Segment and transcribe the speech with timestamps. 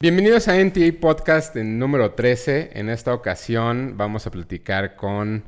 [0.00, 2.70] Bienvenidos a NTA Podcast en número 13.
[2.74, 5.42] En esta ocasión vamos a platicar con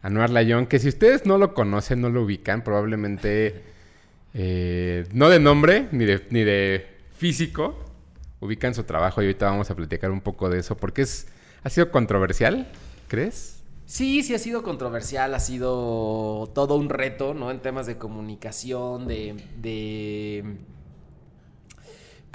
[0.00, 3.64] Anuar Layón, que si ustedes no lo conocen, no lo ubican, probablemente
[4.34, 7.84] eh, no de nombre ni de, ni de físico,
[8.38, 11.26] ubican su trabajo y ahorita vamos a platicar un poco de eso, porque es,
[11.64, 12.70] ha sido controversial,
[13.08, 13.64] ¿crees?
[13.86, 17.50] Sí, sí ha sido controversial, ha sido todo un reto, ¿no?
[17.50, 20.44] En temas de comunicación, de, de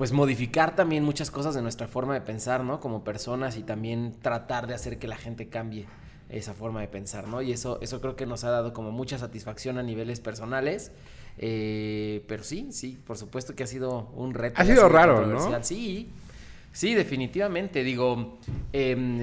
[0.01, 2.79] pues modificar también muchas cosas de nuestra forma de pensar, ¿no?
[2.79, 5.85] Como personas y también tratar de hacer que la gente cambie
[6.27, 7.43] esa forma de pensar, ¿no?
[7.43, 10.91] Y eso, eso creo que nos ha dado como mucha satisfacción a niveles personales.
[11.37, 14.59] Eh, pero sí, sí, por supuesto que ha sido un reto.
[14.59, 15.63] Ha sido raro, ¿no?
[15.63, 16.09] Sí,
[16.71, 17.83] sí, definitivamente.
[17.83, 18.39] Digo,
[18.73, 19.21] em,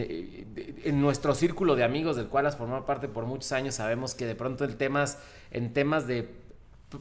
[0.84, 4.26] en nuestro círculo de amigos del cual has formado parte por muchos años, sabemos que
[4.26, 5.18] de pronto en temas,
[5.50, 6.46] en temas de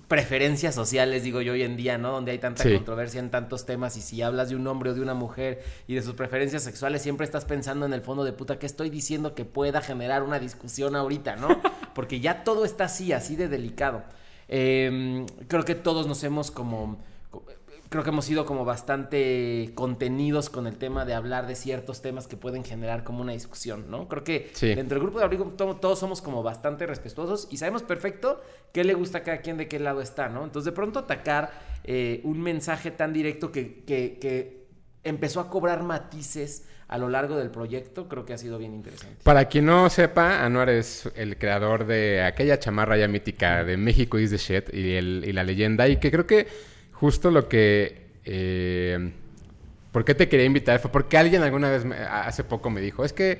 [0.07, 2.11] preferencias sociales, digo yo hoy en día, ¿no?
[2.11, 5.01] Donde hay tanta controversia en tantos temas y si hablas de un hombre o de
[5.01, 8.59] una mujer y de sus preferencias sexuales, siempre estás pensando en el fondo de puta,
[8.59, 11.61] ¿qué estoy diciendo que pueda generar una discusión ahorita, ¿no?
[11.95, 14.03] Porque ya todo está así, así de delicado.
[14.49, 16.97] Em, creo que todos nos hemos como
[17.89, 22.27] creo que hemos sido como bastante contenidos con el tema de hablar de ciertos temas
[22.27, 24.07] que pueden generar como una discusión, ¿no?
[24.07, 28.41] Creo que dentro del grupo de abrigo todos somos como bastante respetuosos y sabemos perfecto
[28.73, 30.43] qué le gusta a cada quien de qué lado está, ¿no?
[30.43, 31.51] Entonces de pronto atacar
[31.83, 34.65] eh, un mensaje tan directo que, que,
[35.03, 39.23] empezó a cobrar matices a lo largo del proyecto, creo que ha sido bien interesante.
[39.23, 44.19] Para quien no sepa, Anuar es el creador de aquella chamarra ya mítica de México
[44.19, 46.47] is the shit y, el, y la leyenda y que creo que
[46.99, 48.07] justo lo que...
[48.25, 49.13] Eh,
[49.91, 50.79] ¿Por qué te quería invitar?
[50.79, 53.39] Fue porque alguien alguna vez, hace poco me dijo, es que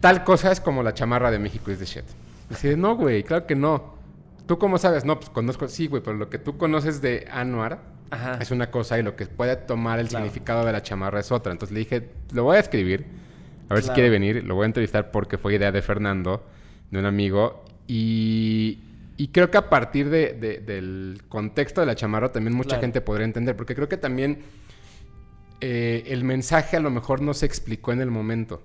[0.00, 2.04] tal cosa es como la chamarra de México is the shit.
[2.64, 3.94] Y no, güey, claro que no.
[4.46, 5.04] ¿Tú cómo sabes?
[5.04, 7.80] No, pues conozco, sí, güey, pero lo que tú conoces de Anuar
[8.40, 11.52] es una cosa y lo que puede tomar el significado de la chamarra es otra.
[11.52, 13.06] Entonces le dije, lo voy a escribir,
[13.68, 16.44] a ver si quiere venir, lo voy a entrevistar porque fue idea de Fernando,
[16.90, 18.78] de un amigo, y,
[19.16, 23.24] y creo que a partir de, del contexto de la chamarra también mucha gente podría
[23.24, 24.42] entender, porque creo que también
[25.60, 28.62] eh, el mensaje a lo mejor no se explicó en el momento.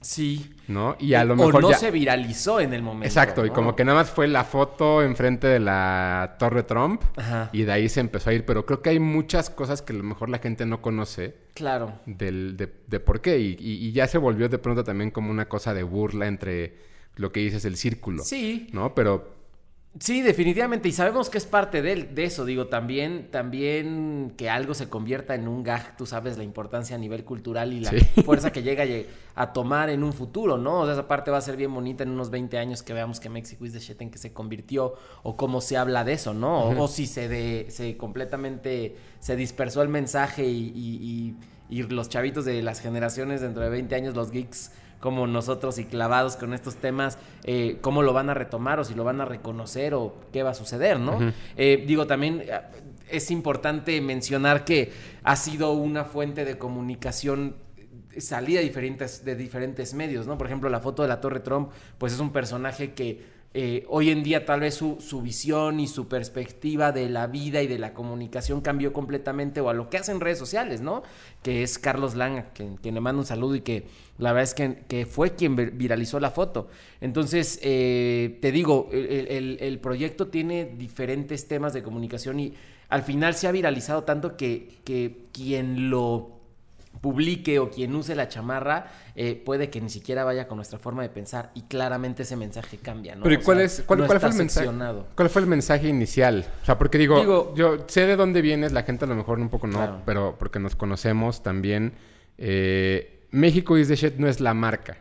[0.00, 0.52] Sí.
[0.66, 0.96] ¿No?
[0.98, 1.56] Y a lo mejor.
[1.56, 3.06] O no se viralizó en el momento.
[3.06, 7.02] Exacto, y como que nada más fue la foto enfrente de la Torre Trump.
[7.16, 7.50] Ajá.
[7.52, 8.44] Y de ahí se empezó a ir.
[8.44, 11.36] Pero creo que hay muchas cosas que a lo mejor la gente no conoce.
[11.54, 12.00] Claro.
[12.06, 13.38] Del, de, de por qué.
[13.38, 16.76] Y, y, ya se volvió de pronto también como una cosa de burla entre
[17.14, 18.24] lo que dices, el círculo.
[18.24, 18.68] Sí.
[18.72, 18.94] ¿No?
[18.94, 19.41] Pero
[20.00, 20.88] Sí, definitivamente.
[20.88, 22.46] Y sabemos que es parte de, de, eso.
[22.46, 26.98] Digo, también, también que algo se convierta en un gag, tú sabes la importancia a
[26.98, 27.92] nivel cultural y la
[28.24, 28.84] fuerza que llega
[29.34, 30.80] a, tomar en un futuro, ¿no?
[30.80, 33.20] O sea, esa parte va a ser bien bonita en unos 20 años que veamos
[33.20, 36.32] que México is the shit en que se convirtió o cómo se habla de eso,
[36.32, 36.70] ¿no?
[36.70, 41.36] o, si se, de, se completamente se dispersó el mensaje y,
[41.68, 45.84] y los chavitos de las generaciones dentro de 20 años, los geeks como nosotros y
[45.84, 49.24] clavados con estos temas, eh, cómo lo van a retomar o si lo van a
[49.24, 51.18] reconocer o qué va a suceder, ¿no?
[51.56, 52.60] Eh, digo, también eh,
[53.10, 54.92] es importante mencionar que
[55.24, 57.56] ha sido una fuente de comunicación
[58.16, 60.38] salida de diferentes, de diferentes medios, ¿no?
[60.38, 64.08] Por ejemplo, la foto de la Torre Trump, pues es un personaje que eh, hoy
[64.08, 67.92] en día tal vez su, visión y su perspectiva de la vida y de la
[67.92, 71.02] comunicación cambió completamente o a lo que hacen redes sociales, ¿no?
[71.42, 73.86] Que es Carlos Langa, quien, le manda un saludo y que
[74.16, 76.68] la verdad es que, fue quien viralizó la foto.
[77.02, 82.54] Entonces, eh, te digo, el, proyecto tiene diferentes temas de comunicación y
[82.88, 86.41] al final se ha viralizado tanto que, que quien lo
[87.02, 91.02] publique o quien use la chamarra eh, puede que ni siquiera vaya con nuestra forma
[91.02, 93.24] de pensar y claramente ese mensaje cambia, ¿no?
[93.24, 94.70] Pero ¿cuál, es, cuál, fue el mensaje?
[95.14, 96.46] ¿Cuál fue el mensaje inicial?
[96.62, 99.50] O sea, porque digo, yo sé de dónde vienes, la gente a lo mejor un
[99.50, 101.92] poco no, pero porque nos conocemos también.
[102.38, 104.98] Eh, México is the shit no es la marca.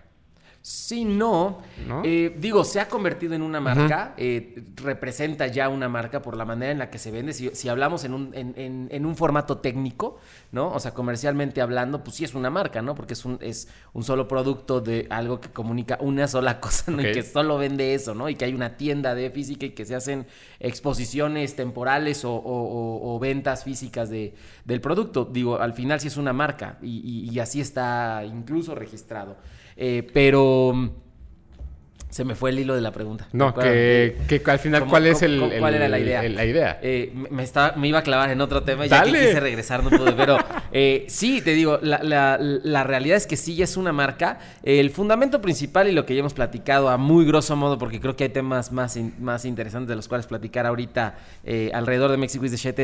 [0.63, 1.59] Sí, no.
[2.03, 6.45] Eh, digo, se ha convertido en una marca, eh, representa ya una marca por la
[6.45, 7.33] manera en la que se vende.
[7.33, 10.19] Si, hablamos en un, en, un, formato técnico,
[10.51, 10.71] ¿no?
[10.71, 12.93] O sea, comercialmente hablando, pues sí es una marca, ¿no?
[12.93, 17.01] Porque es un, es un solo producto de algo que comunica una sola cosa, ¿no?
[17.01, 18.29] Y que solo vende eso, ¿no?
[18.29, 20.27] Y que hay una tienda de física y que se hacen
[20.59, 24.35] exposiciones temporales o, ventas físicas de,
[24.65, 25.25] del producto.
[25.25, 29.37] Digo, al final sí es una marca y así está incluso registrado.
[29.83, 30.89] Eh, pero mm,
[32.11, 33.27] se me fue el hilo de la pregunta.
[33.33, 36.21] No, que, al final, ¿cuál es el, ¿Cuál era la idea?
[36.21, 36.79] la idea.
[36.83, 39.83] Eh, me, estaba, me iba a clavar en otro tema y ya que quise regresar,
[39.83, 40.11] no pude.
[40.13, 40.37] Pero
[40.71, 44.37] eh, sí, te digo, la, realidad es que sí, ya es una marca.
[44.61, 48.15] El fundamento principal y lo que ya hemos platicado a muy grosso modo, porque creo
[48.15, 51.17] que hay temas más, más interesantes de los cuales platicar ahorita
[51.73, 52.79] alrededor de México y de Shit,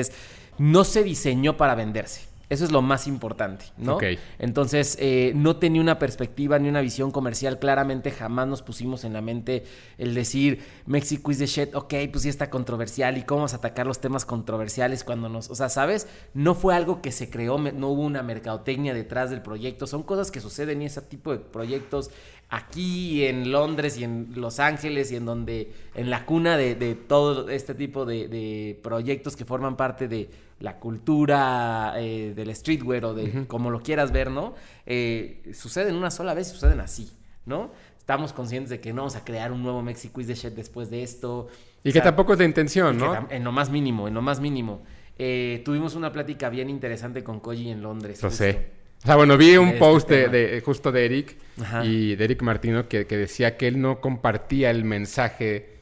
[0.57, 2.36] no se diseñó para venderse.
[2.49, 3.95] Eso es lo más importante, ¿no?
[3.95, 4.03] Ok.
[4.39, 7.59] Entonces, eh, no tenía una perspectiva ni una visión comercial.
[7.59, 9.65] Claramente jamás nos pusimos en la mente
[9.97, 13.57] el decir, México is the shit, ok, pues sí está controversial y cómo vamos a
[13.57, 15.49] atacar los temas controversiales cuando nos...
[15.49, 16.07] O sea, ¿sabes?
[16.33, 19.85] No fue algo que se creó, no hubo una mercadotecnia detrás del proyecto.
[19.85, 22.11] Son cosas que suceden y ese tipo de proyectos
[22.49, 26.95] aquí en Londres y en Los Ángeles y en donde, en la cuna de, de
[26.95, 30.29] todo este tipo de, de proyectos que forman parte de
[30.59, 34.55] la cultura eh, del streetwear o de como lo quieras ver, ¿no?
[34.85, 37.11] Eh, suceden una sola vez y suceden así,
[37.45, 37.71] ¿no?
[37.97, 40.89] Estamos conscientes de que no vamos a crear un nuevo Mexico is the shit después
[40.89, 41.47] de esto.
[41.83, 43.27] Y O que sea, tampoco es de intención, ¿no?
[43.29, 44.83] En lo más mínimo, en lo más mínimo.
[45.19, 48.21] Eh, tuvimos una plática bien interesante con Koji en Londres.
[48.23, 48.43] Lo justo.
[48.43, 48.71] sé.
[49.03, 51.85] O sea, bueno, vi un este post de, justo de Eric Ajá.
[51.85, 55.77] y de Eric Martino que, que decía que él no compartía el mensaje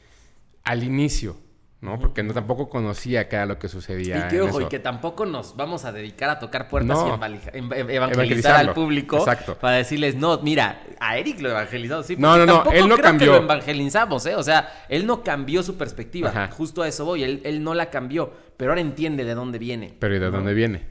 [0.64, 1.36] al inicio,
[1.80, 1.98] ¿no?
[2.00, 4.26] Porque no tampoco conocía qué era lo que sucedía.
[4.26, 7.06] Y que en ojo, y que tampoco nos vamos a dedicar a tocar puertas No.
[7.08, 9.56] y evangeliza- evangelizar al público Exacto.
[9.56, 12.16] para decirles, no, mira, a Eric lo evangelizado, sí.
[12.18, 13.32] No, no, no, él no creo cambió.
[13.32, 14.34] Que lo evangelizamos, ¿eh?
[14.34, 16.30] O sea, él no cambió su perspectiva.
[16.30, 16.48] Ajá.
[16.50, 19.94] Justo a eso voy, él, él no la cambió, pero ahora entiende de dónde viene.
[19.98, 20.82] Pero ¿y de dónde viene?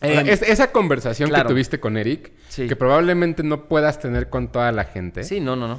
[0.00, 1.48] Eh, es- esa conversación claro.
[1.48, 2.66] que tuviste con Eric, Sí.
[2.66, 5.78] que probablemente no puedas tener con toda la gente, Sí, no, no, no.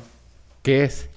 [0.61, 1.09] ¿qué es?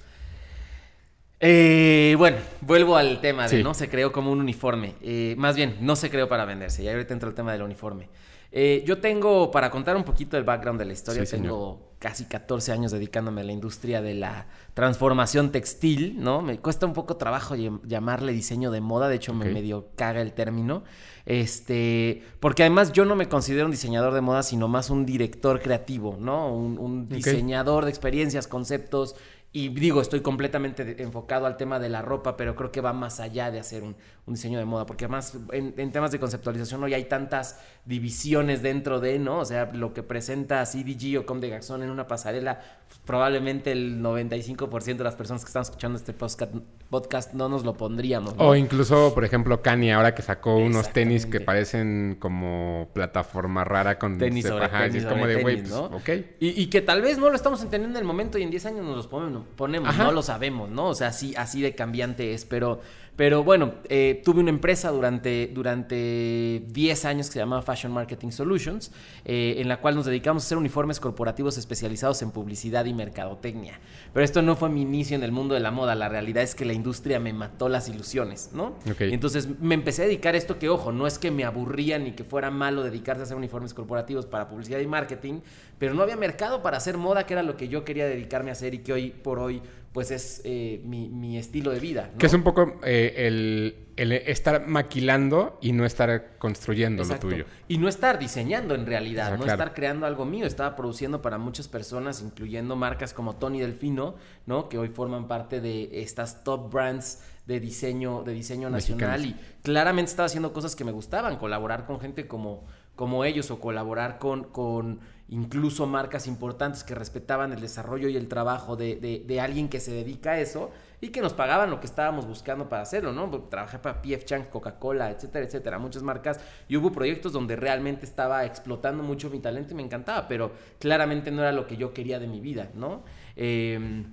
[1.39, 3.63] Eh, bueno, vuelvo al tema de Sí.
[3.63, 4.95] no se creó como un uniforme.
[5.01, 6.83] Eh, más bien, no se creó para venderse.
[6.83, 8.09] Y ahorita entra el tema del uniforme.
[8.57, 11.43] Eh, yo tengo, para contar un poquito el background de la historia, Sí, señor.
[11.47, 16.41] tengo casi 14 años dedicándome a la industria de la transformación textil, ¿no?
[16.41, 20.21] Me cuesta un poco trabajo llam- llamarle diseño de moda, de hecho me medio caga
[20.21, 20.83] el término.
[21.25, 25.61] Este, porque además yo no me considero un diseñador de moda, sino más un director
[25.61, 26.53] creativo, ¿no?
[26.55, 29.15] Un, diseñador de experiencias, conceptos.
[29.57, 33.21] Y digo, estoy completamente enfocado al tema de la ropa, pero creo que va más
[33.21, 37.05] allá de hacer un, diseño de moda, porque además en, temas de conceptualización hoy hay
[37.05, 39.39] tantas divisiones dentro de, ¿no?
[39.39, 42.59] O sea, lo que presenta CDG o Com de Garçon en una pasarela,
[43.05, 46.53] probablemente el 95% de las personas que están escuchando este podcast,
[46.89, 48.35] podcast no nos lo pondríamos.
[48.35, 48.49] ¿no?
[48.49, 53.99] O incluso, por ejemplo, Kanye, ahora que sacó unos tenis que parecen como plataforma rara
[53.99, 54.17] con...
[54.17, 55.73] Tenis sobre tenis es como sobre de, tenis,
[56.03, 56.23] pues.
[56.39, 58.65] Y, y que tal vez no lo estamos entendiendo en el momento y en 10
[58.65, 60.05] años nos los ponemos, ponemos Ajá.
[60.05, 60.87] no lo sabemos, ¿no?
[60.87, 62.81] O sea, así, así de cambiante es, pero,
[63.15, 68.31] pero bueno, eh, tuve una empresa durante, durante 10 años que se llamaba Fashion Marketing
[68.31, 68.91] Solutions,
[69.23, 73.79] eh, en la cual nos dedicamos a hacer uniformes corporativos especializados en publicidad y mercadotecnia.
[74.13, 76.55] Pero esto no fue mi inicio en el mundo de la moda, la realidad es
[76.55, 78.75] que la industria me mató las ilusiones, ¿no?
[78.99, 82.11] Entonces me empecé a dedicar a esto que, ojo, no es que me aburría ni
[82.11, 85.39] que fuera malo dedicarse a hacer uniformes corporativos para publicidad y marketing,
[85.79, 88.53] pero no había mercado para hacer moda, que era lo que yo quería dedicarme a
[88.53, 89.61] hacer y que hoy por hoy
[89.95, 92.09] pues es eh, mi, mi estilo de vida.
[92.11, 92.17] ¿no?
[92.19, 97.27] Que es un poco eh, el, el estar maquilando y no estar construyendo Exacto.
[97.27, 97.45] lo tuyo.
[97.69, 99.53] Y no estar diseñando en realidad, Ah, no claro.
[99.53, 104.15] estar creando algo mío, estaba produciendo para muchas personas, incluyendo marcas como Tony Delfino,
[104.45, 104.67] ¿no?
[104.69, 109.45] Que hoy forman parte de estas top brands de diseño, de diseño nacional Mexicanos.
[109.59, 112.65] y claramente estaba haciendo cosas que me gustaban, colaborar con gente como,
[112.95, 118.27] como ellos o colaborar con, con incluso marcas importantes que respetaban el desarrollo y el
[118.27, 120.69] trabajo de, de- de alguien que se dedica a eso
[121.01, 123.29] y que nos pagaban lo que estábamos buscando para hacerlo, ¿no?
[123.49, 126.39] Trabajé para PF Chang, Coca-Cola, etcétera, etcétera, muchas marcas
[126.69, 131.31] y hubo proyectos donde realmente estaba explotando mucho mi talento y me encantaba, pero claramente
[131.31, 133.03] no era lo que yo quería de mi vida, ¿no?
[133.35, 134.05] Eh,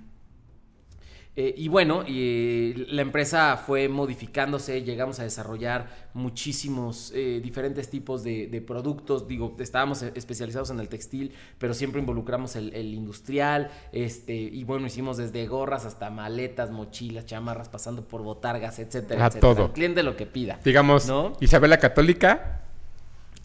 [1.35, 7.89] eh, y bueno, y, eh, la empresa fue modificándose, llegamos a desarrollar muchísimos eh, diferentes
[7.89, 12.73] tipos de, de productos, digo, estábamos e- especializados en el textil, pero siempre involucramos el,
[12.75, 18.79] el industrial, este, y bueno, hicimos desde gorras hasta maletas, mochilas, chamarras, pasando por botargas,
[18.79, 19.53] etcétera, A etcétera.
[19.55, 19.65] todo.
[19.67, 20.59] El cliente lo que pida.
[20.63, 21.33] Digamos, ¿No?
[21.39, 22.61] Isabela Católica,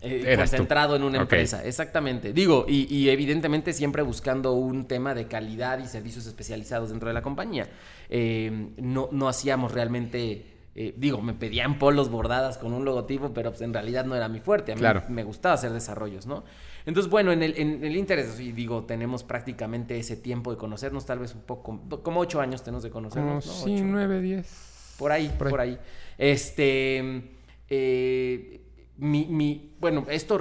[0.01, 0.37] Eh, tú.
[0.39, 2.33] concentrado en una empresa, exactamente.
[2.33, 7.15] Digo, y, y evidentemente siempre buscando un tema de calidad y servicios especializados dentro de
[7.15, 7.69] la compañía.
[8.09, 13.51] Eh, no, no hacíamos realmente, eh, digo, me pedían polos bordadas con un logotipo, pero
[13.51, 14.71] pues, en realidad no era mi fuerte.
[14.71, 15.03] A mí Claro.
[15.09, 16.45] me gustaba hacer desarrollos, ¿no?
[16.87, 21.05] Entonces, bueno, en el, en el interés, y digo, tenemos prácticamente ese tiempo de conocernos,
[21.07, 23.53] tal vez un poco, como ocho años tenemos de como conocernos, ¿no?
[23.53, 23.85] sí, Ocho.
[23.85, 24.95] nueve, diez.
[24.97, 25.71] Por ahí, Por por ahí.
[25.71, 25.79] ahí.
[26.17, 27.23] Este.
[27.69, 28.58] eh,
[28.99, 30.39] mi, mi- bueno, esto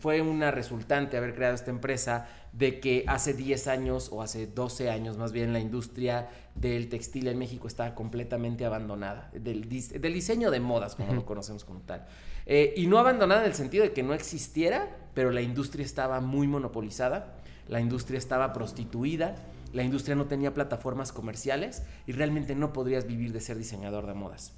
[0.00, 4.90] fue una resultante haber creado esta empresa de que hace 10 años o hace 12
[4.90, 10.14] años más bien la industria del textil en México estaba completamente abandonada, del, dis- del
[10.14, 12.06] diseño de modas como lo conocemos como tal.
[12.46, 16.20] Eh, y no abandonada en el sentido de que no existiera, pero la industria estaba
[16.20, 17.34] muy monopolizada,
[17.68, 19.34] la industria estaba prostituida,
[19.72, 24.14] la industria no tenía plataformas comerciales y realmente no podrías vivir de ser diseñador de
[24.14, 24.54] modas.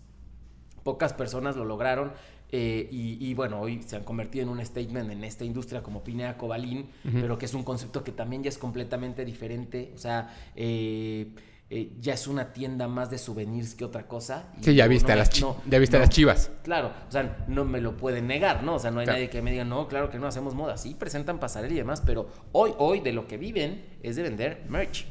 [0.85, 2.13] Pocas personas lo lograron
[2.51, 6.39] Eh, y, bueno, hoy se han convertido en un statement en esta industria como Pinea
[6.39, 9.93] Cobalín, pero que es un concepto que también ya es completamente diferente.
[9.95, 11.29] O sea, eh,
[11.69, 14.51] eh, ya es una tienda más de souvenirs que otra cosa.
[14.63, 16.51] Sí, ya viste, a, las ya viste las chivas.
[16.63, 18.77] Claro, o sea, no me lo pueden negar, ¿no?
[18.77, 20.79] O sea, no hay nadie que me diga, no, claro que no hacemos moda.
[20.79, 24.65] Sí, presentan pasarela y demás, pero hoy, hoy de lo que viven es de vender
[24.71, 25.07] merch.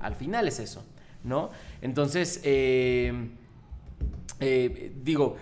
[0.00, 0.84] Al final es eso,
[1.24, 1.48] ¿no?
[1.80, 2.42] Entonces,
[4.38, 5.36] digo,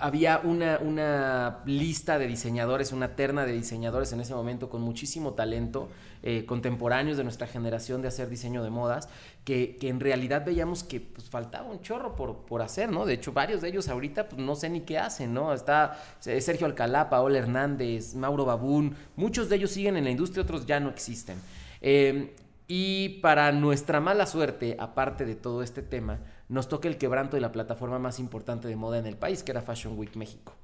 [0.00, 5.34] había una, una, lista de diseñadores, una terna de diseñadores en ese momento con muchísimo
[5.34, 5.88] talento,
[6.22, 9.08] eh, contemporáneos de nuestra generación de hacer diseño de modas,
[9.44, 13.06] que, que en realidad veíamos que pues, faltaba un chorro por, por, hacer, ¿no?
[13.06, 15.52] De hecho, varios de ellos ahorita pues, no sé ni qué hacen, ¿no?
[15.52, 20.42] Está eh, Sergio Alcalá, Paola Hernández, Mauro Babún, muchos de ellos siguen en la industria,
[20.42, 21.38] otros ya no existen.
[21.80, 22.34] Eh,
[22.70, 27.40] y para nuestra mala suerte, aparte de todo este tema, nos toca el quebranto de
[27.40, 30.54] la plataforma más importante de moda en el país, que era Fashion Week México.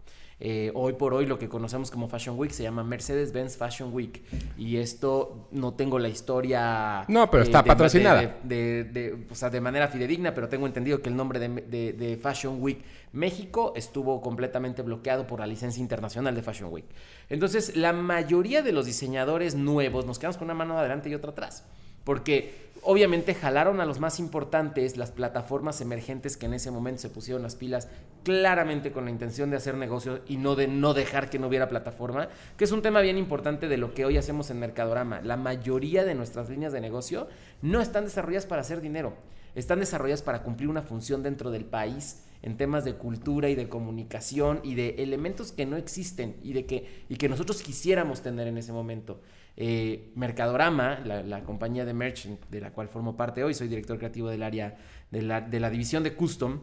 [0.41, 4.23] Eh, hoy por hoy lo que conocemos como Fashion Week se llama Mercedes-Benz Fashion Week.
[4.59, 7.05] Y esto no tengo la historia.
[7.09, 8.39] No, pero está patrocinada.
[8.43, 12.83] De, o sea, de manera fidedigna, pero tengo entendido que el nombre de, Fashion Week
[13.13, 16.87] México estuvo completamente bloqueado por la licencia internacional de Fashion Week.
[17.29, 21.31] Entonces, la mayoría de los diseñadores nuevos nos quedamos con una mano adelante y otra
[21.31, 21.65] atrás.
[22.03, 27.09] Porque obviamente jalaron a los más importantes, las plataformas emergentes que en ese momento se
[27.11, 27.89] pusieron las pilas
[28.23, 31.69] claramente con la intención de hacer negocio y no de no dejar que no hubiera
[31.69, 35.21] plataforma, que es un tema bien importante de lo que hoy hacemos en Mercadorama.
[35.23, 37.29] La mayoría de nuestras líneas de negocio
[37.63, 39.15] no están desarrolladas para hacer dinero,
[39.55, 43.71] están desarrolladas para cumplir una función dentro del país en temas de cultura y de
[43.71, 48.47] comunicación y de elementos que no existen y de que y que nosotros quisiéramos tener
[48.47, 49.21] en ese momento.
[49.57, 54.29] Eh, Mercadorama, la, compañía de merchant de la cual formo parte hoy, soy director creativo
[54.29, 54.77] del área
[55.11, 56.61] de la, de la división de custom,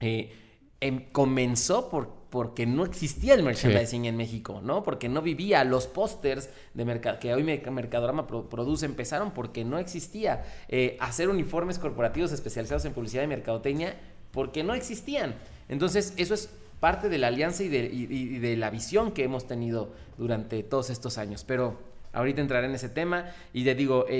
[0.00, 0.32] eh,
[0.80, 4.82] em, comenzó por, porque no existía el merchandising en México, ¿no?
[4.82, 5.64] Porque no vivía.
[5.64, 10.44] Los pósters de que hoy Mercadorama produce empezaron porque no existía.
[10.68, 13.96] Eh, hacer uniformes corporativos especializados en publicidad y mercadotecnia
[14.30, 15.34] porque no existían.
[15.68, 16.50] Entonces, eso es
[16.80, 20.90] parte de la alianza y de, y de la visión que hemos tenido durante todos
[20.90, 21.44] estos años.
[21.44, 24.12] Pero Ahorita entraré en ese tema y te digo, eh,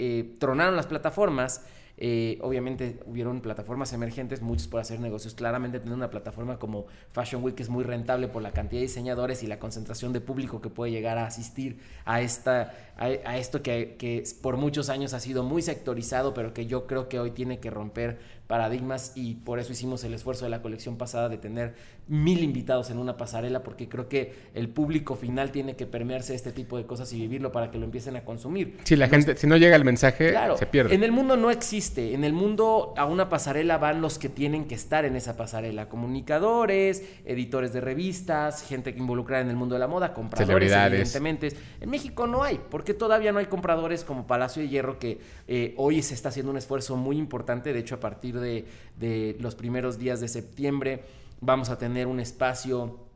[0.00, 1.64] eh, tronaron las plataformas.
[2.00, 5.34] Eh, obviamente hubieron plataformas emergentes, muchos por hacer negocios.
[5.34, 9.42] Claramente tener una plataforma como Fashion Week es muy rentable por la cantidad de diseñadores
[9.42, 13.96] y la concentración de público que puede llegar a asistir a, esta, a, esto que,
[13.98, 17.58] que, por muchos años ha sido muy sectorizado, pero que yo creo que hoy tiene
[17.58, 21.74] que romper paradigmas y por eso hicimos el esfuerzo de la colección pasada de tener
[22.08, 26.50] mil invitados en una pasarela porque creo que el público final tiene que permearse este
[26.52, 28.78] tipo de cosas y vivirlo para que lo empiecen a consumir.
[28.84, 30.94] Si la gente, si no llega el mensaje, se pierde.
[30.94, 32.14] En el mundo no existe.
[32.14, 35.90] En el mundo a una pasarela van los que tienen que estar en esa pasarela.
[35.90, 41.52] Comunicadores, editores de revistas, gente que involucra en el mundo de la moda, compradores, evidentemente.
[41.82, 45.74] En México no hay, porque todavía no hay compradores como Palacio de Hierro que eh,
[45.76, 47.74] hoy se está haciendo un esfuerzo muy importante.
[47.74, 51.04] De hecho, a partir de, los primeros días de septiembre.
[51.40, 53.06] Vamos a tener un espacio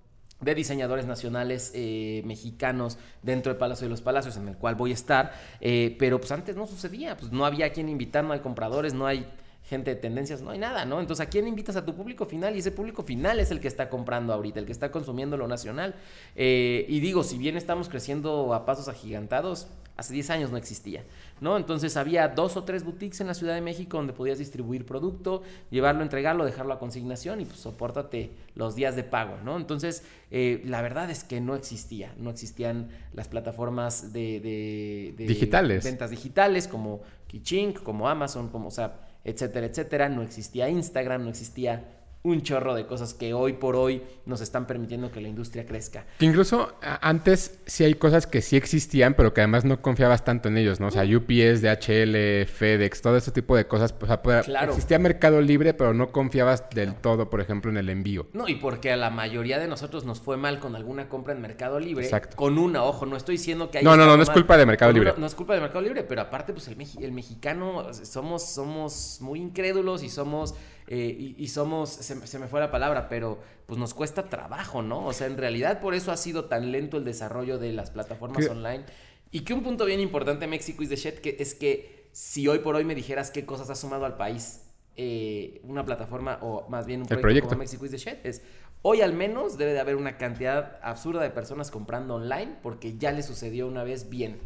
[0.41, 4.91] de diseñadores nacionales eh, mexicanos dentro del Palacio de los Palacios, en el cual voy
[4.91, 8.41] a estar, eh, pero pues antes no sucedía, pues no había quien invitar, no hay
[8.41, 9.27] compradores, no hay
[9.65, 11.01] gente de tendencias, no hay nada, ¿no?
[11.01, 12.57] Entonces, ¿a quién invitas a tu público final?
[12.57, 15.49] Y ese público final es el que está comprando ahorita, el que está consumiendo lo
[15.49, 15.95] nacional.
[16.35, 19.69] Eh, y digo, si bien estamos creciendo a pasos agigantados,
[20.03, 21.05] hace 10 años no existía,
[21.41, 21.57] ¿no?
[21.57, 25.43] Entonces había dos o tres boutiques en la Ciudad de México donde podías distribuir producto,
[25.71, 29.57] llevarlo, entregarlo, dejarlo a consignación y pues sopórtate los días de pago, ¿no?
[29.57, 35.85] Entonces, eh, la verdad es que no existía, no existían las plataformas de, digitales.
[35.85, 40.09] ventas digitales como Kichink, como Amazon, como, o sea, etcétera, etcétera.
[40.09, 44.67] No existía Instagram, no existía un chorro de cosas que hoy por hoy nos están
[44.67, 46.07] permitiendo que la industria crezca.
[46.19, 50.49] Que incluso antes sí hay cosas que sí existían, pero que además no confiabas tanto
[50.49, 50.87] en ellos, ¿no?
[50.87, 53.93] O sea, UPS, DHL, FedEx, todo ese tipo de cosas.
[54.01, 54.71] O sea, claro.
[54.71, 58.29] existía Mercado Libre, pero no confiabas del todo, por ejemplo, en el envío.
[58.33, 61.41] No, y porque a la mayoría de nosotros nos fue mal con alguna compra en
[61.41, 62.05] Mercado Libre.
[62.05, 62.37] Exacto.
[62.37, 63.85] Con una, ojo, no estoy diciendo que hay...
[63.85, 65.15] No, no, no, no es culpa de Mercado Libre.
[65.17, 69.41] no es culpa de Mercado Libre, pero aparte, pues el, el mexicano somos, somos muy
[69.41, 70.55] incrédulos y somos
[70.89, 75.07] eh, y, somos, se, me fue la palabra, pero pues nos cuesta trabajo, ¿no?
[75.07, 78.49] O sea, en realidad por eso ha sido tan lento el desarrollo de las plataformas
[78.49, 78.85] online.
[79.31, 82.59] Y que un punto bien importante, México is the shit, que es que si hoy
[82.59, 84.61] por hoy me dijeras qué cosas ha sumado al país
[84.97, 88.43] eh, una plataforma o más bien un proyecto, como México is the shit, es
[88.83, 93.13] hoy al menos debe de haber una cantidad absurda de personas comprando online porque ya
[93.13, 94.41] le sucedió una vez bien,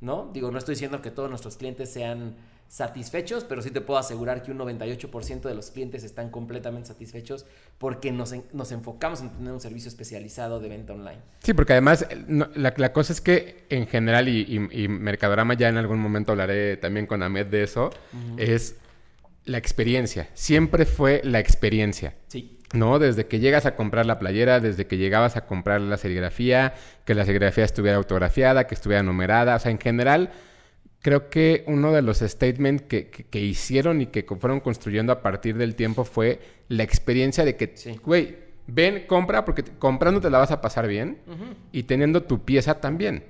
[0.00, 0.30] ¿no?
[0.32, 2.36] Digo, no estoy diciendo que todos nuestros clientes sean
[2.72, 7.44] satisfechos, pero sí te puedo asegurar que un 98% de los clientes están completamente satisfechos
[7.76, 11.18] porque nos, nos, enfocamos en tener un servicio especializado de venta online.
[11.42, 12.06] Sí, porque además
[12.54, 17.06] la, cosa es que en general, y, y, Mercadorama ya en algún momento hablaré también
[17.06, 17.90] con Ahmed de eso,
[18.38, 18.76] es
[19.44, 20.30] la experiencia.
[20.32, 22.14] Siempre fue la experiencia.
[22.28, 22.58] Sí.
[22.72, 22.98] ¿no?
[22.98, 26.72] Desde que llegas a comprar la playera, desde que llegabas a comprar la serigrafía,
[27.04, 30.30] que la serigrafía estuviera autografiada, que estuviera numerada, o sea, en general
[31.02, 35.74] creo que uno de los statements que, hicieron y que fueron construyendo a partir del
[35.74, 40.60] tiempo fue la experiencia de que, güey, ven, compra, porque comprando te la vas a
[40.60, 41.18] pasar bien
[41.72, 43.24] y teniendo tu pieza también.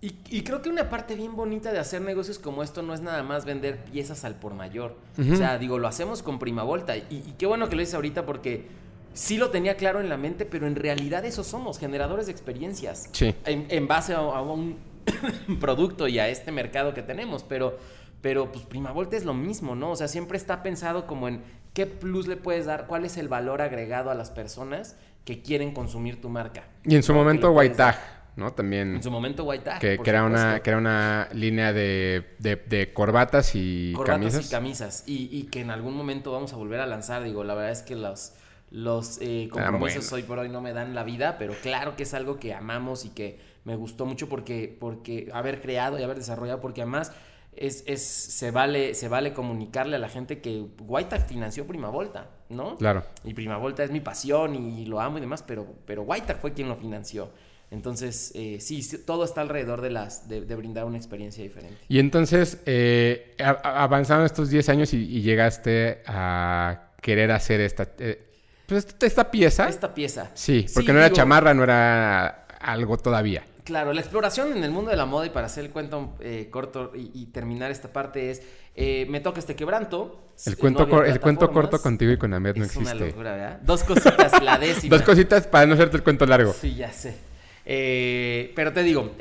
[0.00, 3.22] Y, creo que una parte bien bonita de hacer negocios como esto no es nada
[3.22, 4.96] más vender piezas al por mayor.
[5.16, 6.96] O sea, digo, lo hacemos con prima volta.
[6.96, 8.66] Y, y, qué bueno que lo dices ahorita porque
[9.12, 13.08] sí lo tenía claro en la mente, pero en realidad eso somos, generadores de experiencias.
[13.12, 13.32] Sí.
[13.44, 14.76] En, base a un
[15.60, 17.78] producto y a este mercado que tenemos, pero,
[18.20, 19.90] pero pues Prima Volta es lo mismo, ¿no?
[19.90, 21.42] O sea, siempre está pensado como en
[21.74, 25.72] qué plus le puedes dar, cuál es el valor agregado a las personas que quieren
[25.72, 26.64] consumir tu marca.
[26.84, 27.98] Y en su momento White Tag,
[28.36, 28.52] ¿no?
[28.52, 28.96] También.
[28.96, 29.80] En su momento White Tag.
[29.80, 35.04] Que, era, una, que era una línea de, de, corbatas y corbatas y camisas.
[35.06, 37.22] Y, y, que en algún momento vamos a volver a lanzar.
[37.22, 38.34] Digo, la verdad es que los,
[38.70, 42.14] los eh, compromisos hoy por hoy no me dan la vida, pero claro que es
[42.14, 46.60] algo que amamos y que me gustó mucho porque, porque haber creado y haber desarrollado,
[46.60, 47.12] porque además
[47.54, 52.30] es, es, se, vale, se vale comunicarle a la gente que White financió Prima Volta,
[52.48, 52.76] ¿no?
[52.76, 53.04] Claro.
[53.24, 56.52] Y Prima Volta es mi pasión y lo amo y demás, pero, pero White fue
[56.52, 57.30] quien lo financió.
[57.72, 61.78] Entonces, eh, sí, todo está alrededor de, las, de, brindar una experiencia diferente.
[61.88, 68.26] Y entonces, eh, avanzaron estos 10 años y, llegaste a querer hacer esta, eh,
[68.66, 69.68] pues esta, pieza.
[69.70, 70.30] Esta pieza.
[70.34, 73.42] Sí, porque no era chamarra, no era algo todavía.
[73.64, 76.48] Claro, la exploración en el mundo de la moda y para hacer el cuento eh,
[76.50, 78.42] corto y, terminar esta parte es,
[78.74, 80.32] eh, me toca este quebranto.
[80.44, 82.84] El cuento, el cuento corto contigo y con Ahmed no existe.
[82.84, 83.60] Es una locura, ¿verdad?
[83.62, 84.96] Dos cositas, la décima.
[84.96, 86.52] Dos cositas para no hacerte el cuento largo.
[86.52, 87.16] Sí, ya sé.
[87.64, 89.14] Eh, pero te digo,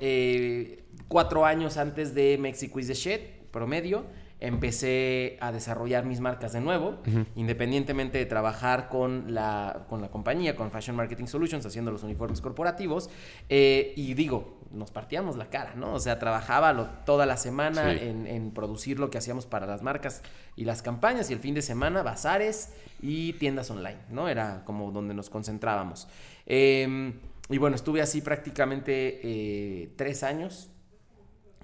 [1.07, 3.21] cuatro años antes de Mexico is the shit,
[3.51, 4.05] promedio,
[4.41, 6.97] empecé a desarrollar mis marcas de nuevo,
[7.35, 12.41] independientemente de trabajar con la, con la compañía, con Fashion Marketing Solutions, haciendo los uniformes
[12.41, 13.11] corporativos.
[13.49, 15.93] Eh, y digo, nos partíamos la cara, ¿no?
[15.93, 20.23] O sea, trabajaba toda la semana en, producir lo que hacíamos para las marcas
[20.55, 24.27] y las campañas, y el fin de semana, bazares y tiendas online, ¿no?
[24.27, 26.07] Era como donde nos concentrábamos.
[26.47, 27.13] Em,
[27.47, 30.71] y bueno, estuve así prácticamente eh, tres años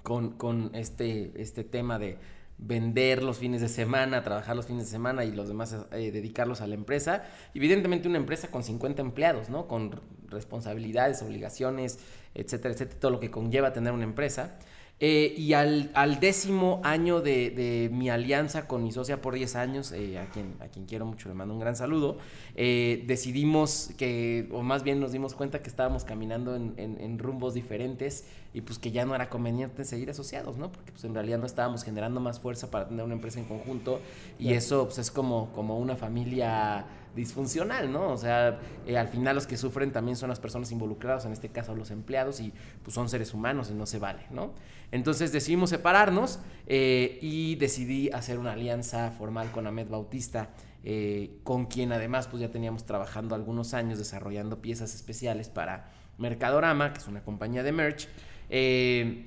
[0.04, 4.90] con, con este, este tema de vender los fines de semana, trabajar los fines de
[4.90, 7.22] semana y los demás eh, dedicarlos a la empresa.
[7.54, 9.68] Evidentemente una empresa con 50 empleados, ¿no?
[9.68, 12.00] Con responsabilidades, obligaciones,
[12.34, 14.58] etcétera, etcétera, todo lo que conlleva tener una empresa.
[15.00, 20.18] Eh, y al, décimo año de, mi alianza con mi socia por 10 años, eh,
[20.18, 22.18] a, quien, a quien quiero mucho, le mando un gran saludo,
[22.56, 28.24] decidimos que, o más bien nos dimos cuenta que estábamos caminando en, en rumbos diferentes
[28.54, 30.72] y pues que ya no era conveniente seguir asociados, ¿no?
[30.72, 34.00] Porque pues en realidad no estábamos generando más fuerza para tener una empresa en conjunto
[34.38, 38.12] y eso pues es como, como una familia disfuncional, ¿no?
[38.12, 41.48] O sea, eh, al final los que sufren también son las personas involucradas, en este
[41.50, 44.52] caso los empleados, y pues son seres humanos y no se vale, ¿no?
[44.92, 50.50] Entonces decidimos separarnos eh, y decidí hacer una alianza formal con Ahmed Bautista,
[50.84, 56.92] eh, con quien además pues ya teníamos trabajando algunos años desarrollando piezas especiales para Mercadorama,
[56.92, 58.08] que es una compañía de merch,
[58.50, 59.26] eh,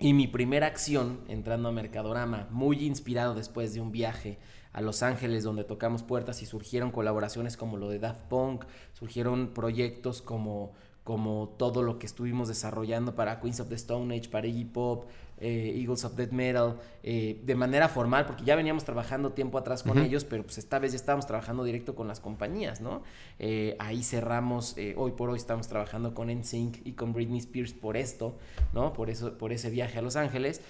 [0.00, 4.38] y mi primera acción entrando a Mercadorama, muy inspirado después de un viaje
[4.72, 9.48] a Los Ángeles donde tocamos puertas y surgieron colaboraciones como lo de Daft Punk, surgieron
[9.48, 14.46] proyectos como, como todo lo que estuvimos desarrollando para Queens of the Stone Age, para
[14.46, 15.08] Iggy Pop,
[15.40, 19.82] eh, Eagles of Death Metal, eh, de manera formal, porque ya veníamos trabajando tiempo atrás
[19.82, 23.02] con ellos, pero pues esta vez ya estábamos trabajando directo con las compañías, ¿no?
[23.38, 27.96] Eh, ahí cerramos, hoy por hoy estamos trabajando con NSYNC y con Britney Spears por
[27.96, 28.36] esto,
[28.72, 28.92] ¿no?
[28.92, 30.60] Por, eso, por ese viaje a Los Ángeles.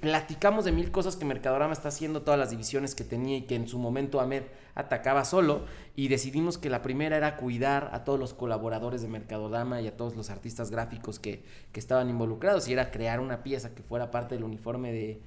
[0.00, 3.56] platicamos de mil cosas que Mercadorama está haciendo, todas las divisiones que tenía y que
[3.56, 5.62] en su momento Ahmed atacaba solo,
[5.96, 9.96] y decidimos que la primera era cuidar a todos los colaboradores de Mercadorama y a
[9.96, 14.10] todos los artistas gráficos que, que estaban involucrados, y era crear una pieza que fuera
[14.10, 15.20] parte del uniforme de,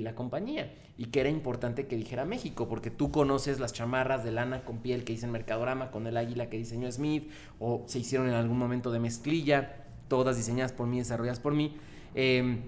[0.00, 4.32] la compañía y que era importante que dijera México, porque tú conoces las chamarras de
[4.32, 8.28] lana con piel que dicen Mercadorama, con el águila que diseñó Smith, o se hicieron
[8.28, 11.76] en algún momento de mezclilla, todas diseñadas por mí, desarrolladas por mí,
[12.14, 12.60] em,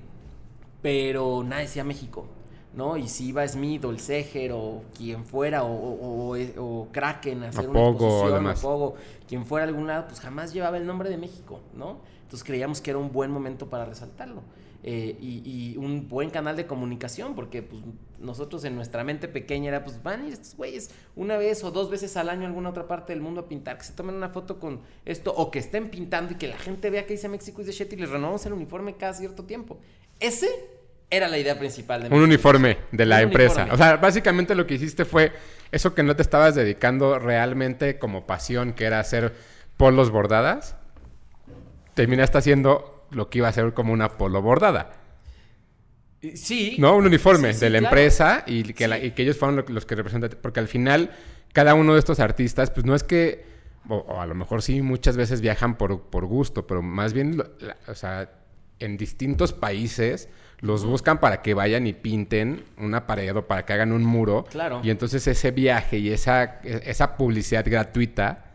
[0.81, 2.27] pero nada decía México.
[2.77, 2.97] ¿no?
[2.97, 7.69] Y si iba Smith o el Seger o quien fuera, o, o, Kraken a hacer
[7.69, 8.95] una exposición, o Pogo,
[9.29, 11.99] quien fuera a algún lado, pues jamás llevaba el nombre de México, ¿no?
[12.23, 14.43] Entonces creíamos que era un buen momento para resaltarlo.
[14.87, 17.83] Eh, y, un buen canal de comunicación, porque pues,
[18.19, 22.19] nosotros en nuestra mente pequeña era, pues van estos güeyes una vez o dos veces
[22.19, 24.61] al año a alguna otra parte del mundo a pintar, que se tomen una foto
[24.61, 27.67] con esto, o que estén pintando y que la gente vea que dice México is
[27.67, 29.79] the shit y les renovamos el uniforme cada cierto tiempo.
[30.21, 30.49] Ese
[31.09, 33.69] era la idea principal de Un uniforme de la empresa.
[33.73, 35.33] O sea, básicamente lo que hiciste fue
[35.73, 39.35] eso que no te estabas dedicando realmente como pasión, que era hacer
[39.79, 40.77] polos bordadas.
[41.95, 44.93] Terminaste haciendo lo que iba a ser como una polo bordada.
[46.35, 46.77] Sí.
[46.79, 46.97] ¿No?
[46.97, 50.31] Un uniforme de la empresa y que, ellos fueron los que representan.
[50.41, 51.11] Porque al final,
[51.53, 53.53] cada uno de estos artistas, pues no es que.
[53.89, 57.43] O, a lo mejor sí, muchas veces viajan por, por gusto, pero más bien,
[57.87, 58.31] o sea,
[58.79, 63.75] en distintos países los buscan para que vayan y pinten una pared o para que
[63.75, 64.45] hagan un muro.
[64.45, 64.81] Claro.
[64.83, 68.55] Y entonces ese viaje y esa, esa publicidad gratuita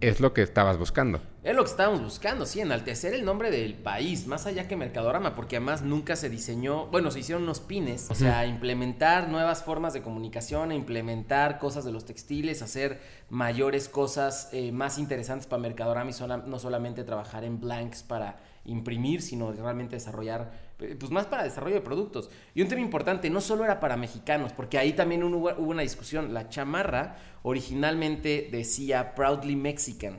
[0.00, 1.20] es lo que estabas buscando.
[1.42, 5.34] Es lo que estábamos buscando, sí, enaltecer el nombre del país, más allá que Mercadorama,
[5.34, 9.94] porque además nunca se diseñó, bueno, se hicieron unos pines, o sea, implementar nuevas formas
[9.94, 13.00] de comunicación, implementar cosas de los textiles, hacer
[13.30, 16.14] mayores cosas eh, más interesantes para Mercadorama y
[16.46, 21.76] no solamente trabajar en blanks para imprimir, sino realmente desarrollar, eh, pues más para desarrollo
[21.76, 22.28] de productos.
[22.54, 25.80] Y un tema importante, no solo era para mexicanos, porque ahí también hubo, hubo una
[25.80, 30.18] discusión, la chamarra originalmente decía Proudly Mexican.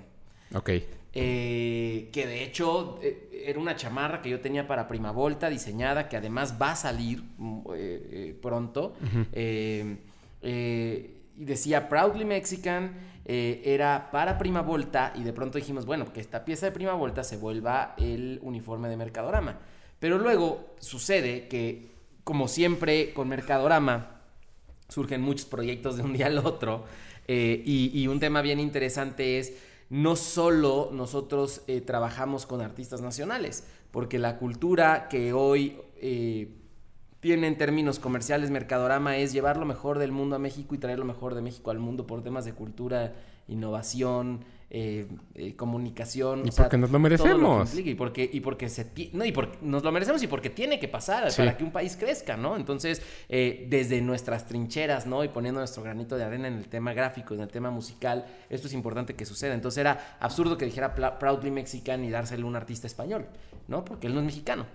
[0.56, 0.72] Ok.
[1.14, 6.08] Eh, que de hecho eh, era una chamarra que yo tenía para Prima Volta, diseñada,
[6.08, 8.94] que además va a salir mm, eh, pronto.
[9.34, 9.98] y
[11.36, 16.66] decía Proudly Mexican, era para Prima Volta, y de pronto dijimos, bueno, que esta pieza
[16.68, 19.60] de Prima Volta se vuelva el uniforme de Mercadorama.
[20.00, 21.92] Pero luego sucede que,
[22.24, 24.22] como siempre con Mercadorama,
[24.90, 26.86] surgen muchos proyectos de un día al otro,
[27.28, 29.54] y un tema bien interesante es
[29.92, 36.56] no solo nosotros eh, trabajamos con artistas nacionales, porque la cultura que hoy eh,
[37.20, 40.98] tiene en términos comerciales Mercadorama es llevar lo mejor del mundo a México y traer
[40.98, 43.14] lo mejor de México al mundo por temas de cultura,
[43.50, 45.06] innovación, eh,
[45.36, 46.48] eh, comunicación.
[46.48, 47.78] Y porque nos lo merecemos.
[47.78, 50.88] y porque, y porque se no, y porque nos lo merecemos y porque tiene que
[50.88, 52.56] pasar para que un país crezca, ¿no?
[52.56, 55.26] Entonces, eh, desde nuestras trincheras, ¿no?
[55.26, 58.68] Y poniendo nuestro granito de arena en el tema gráfico, en el tema musical, esto
[58.68, 59.54] es importante que suceda.
[59.54, 63.26] Entonces era absurdo que dijera Proudly Mexican y dárselo a un artista español,
[63.68, 63.84] ¿no?
[63.84, 64.66] Porque él no es mexicano.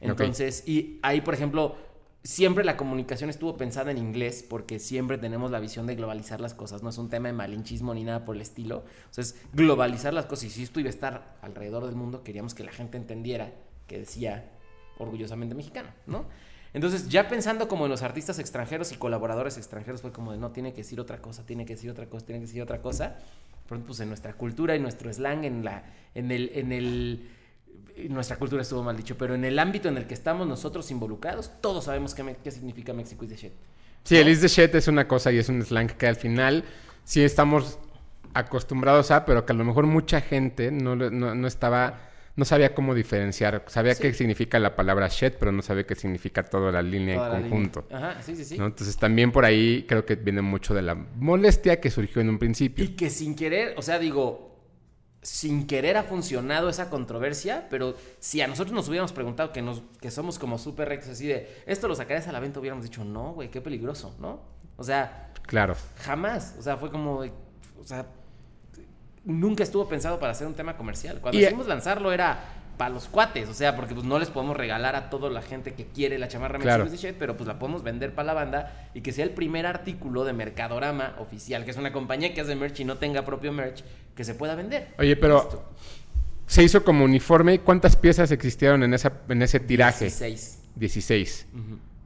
[0.00, 1.76] Entonces, y ahí, por ejemplo,
[2.24, 6.54] siempre la comunicación estuvo pensada en inglés porque siempre tenemos la visión de globalizar las
[6.54, 8.84] cosas, no es un tema de malinchismo ni nada por el estilo.
[9.04, 12.64] Entonces, globalizar las cosas y si esto iba a estar alrededor del mundo, queríamos que
[12.64, 13.52] la gente entendiera
[13.86, 14.50] que decía
[14.98, 16.24] orgullosamente mexicano, ¿no?
[16.72, 20.50] Entonces, ya pensando como en los artistas extranjeros y colaboradores extranjeros, fue como de no,
[20.50, 23.18] tiene que decir otra cosa, tiene que decir otra cosa, tiene que decir otra cosa.
[23.66, 25.84] Ejemplo, pues en nuestra cultura y nuestro slang, en, la,
[26.14, 27.28] en el, en el
[28.08, 31.50] nuestra cultura estuvo mal dicho, pero en el ámbito en el que estamos nosotros involucrados,
[31.60, 33.52] todos sabemos qué, qué significa México is the shit.
[34.04, 36.64] Sí, el is the shit es una cosa y es un slang que al final
[37.04, 37.78] sí estamos
[38.34, 42.00] acostumbrados a, pero que a lo mejor mucha gente no, no, estaba,
[42.36, 43.64] no sabía cómo diferenciar.
[43.68, 47.42] Sabía qué significa la palabra shit, pero no sabía qué significa toda la línea en
[47.42, 47.86] conjunto.
[47.90, 48.56] Ajá, sí, sí, sí.
[48.56, 52.38] Entonces también por ahí creo que viene mucho de la molestia que surgió en un
[52.38, 52.84] principio.
[52.84, 54.53] Y que sin querer, o sea, digo,
[55.24, 59.82] sin querer ha funcionado esa controversia, pero si a nosotros nos hubiéramos preguntado que, nos,
[59.98, 63.04] que somos como súper rectos así de, esto lo sacarías a la venta, hubiéramos dicho,
[63.04, 64.42] no, güey, qué peligroso, ¿no?
[64.76, 65.76] O sea, claro.
[66.04, 68.06] Jamás, o sea, fue como, o sea,
[69.24, 71.20] nunca estuvo pensado para hacer un tema comercial.
[71.22, 74.96] Cuando decidimos lanzarlo era para los cuates, o sea, porque pues no les podemos regalar
[74.96, 76.86] a toda la gente que quiere la chamarra claro.
[77.18, 80.32] pero pues la podemos vender para la banda y que sea el primer artículo de
[80.32, 83.84] Mercadorama oficial, que es una compañía que hace merch y no tenga propio merch,
[84.14, 84.88] que se pueda vender.
[84.98, 85.66] Oye, pero
[86.46, 90.06] se hizo como uniforme, ¿cuántas piezas existieron en esa en ese tiraje?
[90.06, 90.62] 16.
[90.76, 91.46] 16.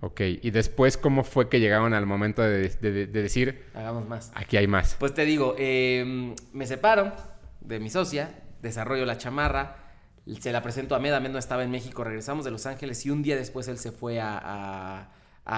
[0.00, 2.68] Ok, y después, ¿cómo fue que llegaron al momento de,
[3.08, 3.64] decir...
[3.74, 4.30] Hagamos más.
[4.34, 4.96] Aquí hay más.
[4.98, 7.12] Pues te digo, em, me separo
[7.60, 8.30] de mi socia,
[8.62, 9.87] desarrollo la chamarra,
[10.40, 13.22] se la presento a Meda, Med estaba en México, regresamos de Los Ángeles y un
[13.22, 15.08] día después él se fue a,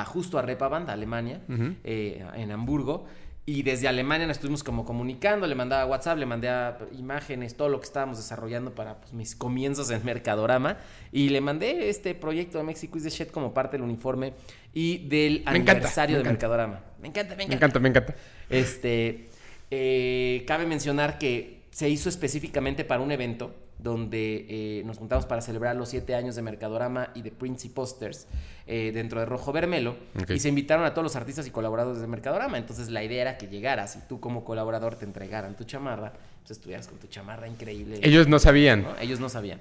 [0.07, 1.41] justo a Repaband, Alemania,
[1.85, 3.07] eh, en Hamburgo.
[3.47, 6.49] Y desde Alemania nos estuvimos como comunicando, le mandaba WhatsApp, le mandé
[6.93, 10.77] imágenes, todo lo que estábamos desarrollando para pues, mis comienzos en Mercadorama.
[11.11, 14.35] Y le mandé este proyecto de Mexico is the Shit como parte del uniforme
[14.73, 16.81] y del aniversario de Mercadorama.
[17.01, 17.49] Me encanta, me encanta.
[17.49, 18.15] Me encanta, me encanta.
[18.51, 19.31] Este,
[19.73, 23.53] eh, cabe mencionar que se hizo específicamente para un evento
[23.83, 27.71] donde eh, nos juntamos para celebrar los siete años de Mercadorama y de Prince y
[27.71, 28.27] Posters
[28.67, 29.97] eh, dentro de Rojo Vermelo.
[30.29, 32.59] Y se invitaron a todos los artistas y colaboradores de Mercadorama.
[32.59, 36.53] Entonces la idea era que llegaras y tú como colaborador te entregaran tu chamarra pues
[36.53, 38.01] estuvieras con tu chamarra increíble.
[38.03, 38.87] Ellos no sabían.
[39.01, 39.61] Ellos no sabían.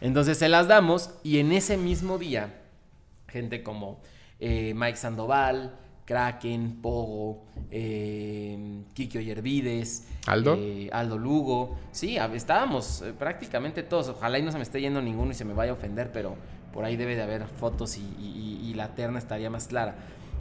[0.00, 2.54] Entonces se las damos y en ese mismo día,
[3.26, 4.00] gente como
[4.38, 5.76] eh, Mike Sandoval,
[6.08, 10.54] Kraken, Pogo, eh, Kikio Yervides, Aldo.
[10.58, 11.76] eh, Aldo Lugo.
[11.92, 14.08] Sí, estábamos eh, prácticamente todos.
[14.08, 16.34] Ojalá y no se me esté yendo ninguno y se me vaya a ofender, pero
[16.72, 19.96] por ahí debe de haber fotos y, y- y la terna estaría más clara.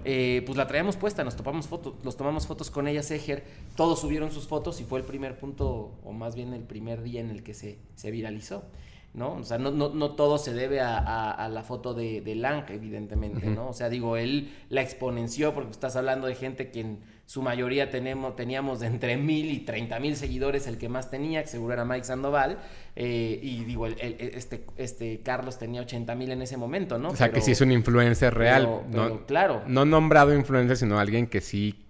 [0.06, 3.44] Eh, pues la traíamos puesta, nos topamos fotos, los tomamos fotos con ella, Seger,
[3.76, 7.20] todos subieron sus fotos y fue el primer punto, o más bien el primer día
[7.20, 8.64] en el que se, se viralizó.
[9.14, 9.34] ¿No?
[9.34, 12.36] O sea, no, no, no todo se debe a, a- a la foto de, de
[12.36, 13.70] Lang, evidentemente, ¿no?
[13.70, 17.90] O sea, digo, él la exponenció porque estás hablando de gente que en su mayoría
[17.90, 21.74] tenemos, teníamos de entre mil y treinta mil seguidores, el que más tenía, que seguro
[21.74, 22.60] era Mike Sandoval,
[22.96, 27.10] eh, y digo, el- el- este, este Carlos tenía 80 mil en ese momento, ¿no?
[27.10, 28.64] O sea, que sí es un influencer real.
[28.92, 29.64] pero- no, claro.
[29.68, 31.86] No nombrado influencer, sino alguien que sí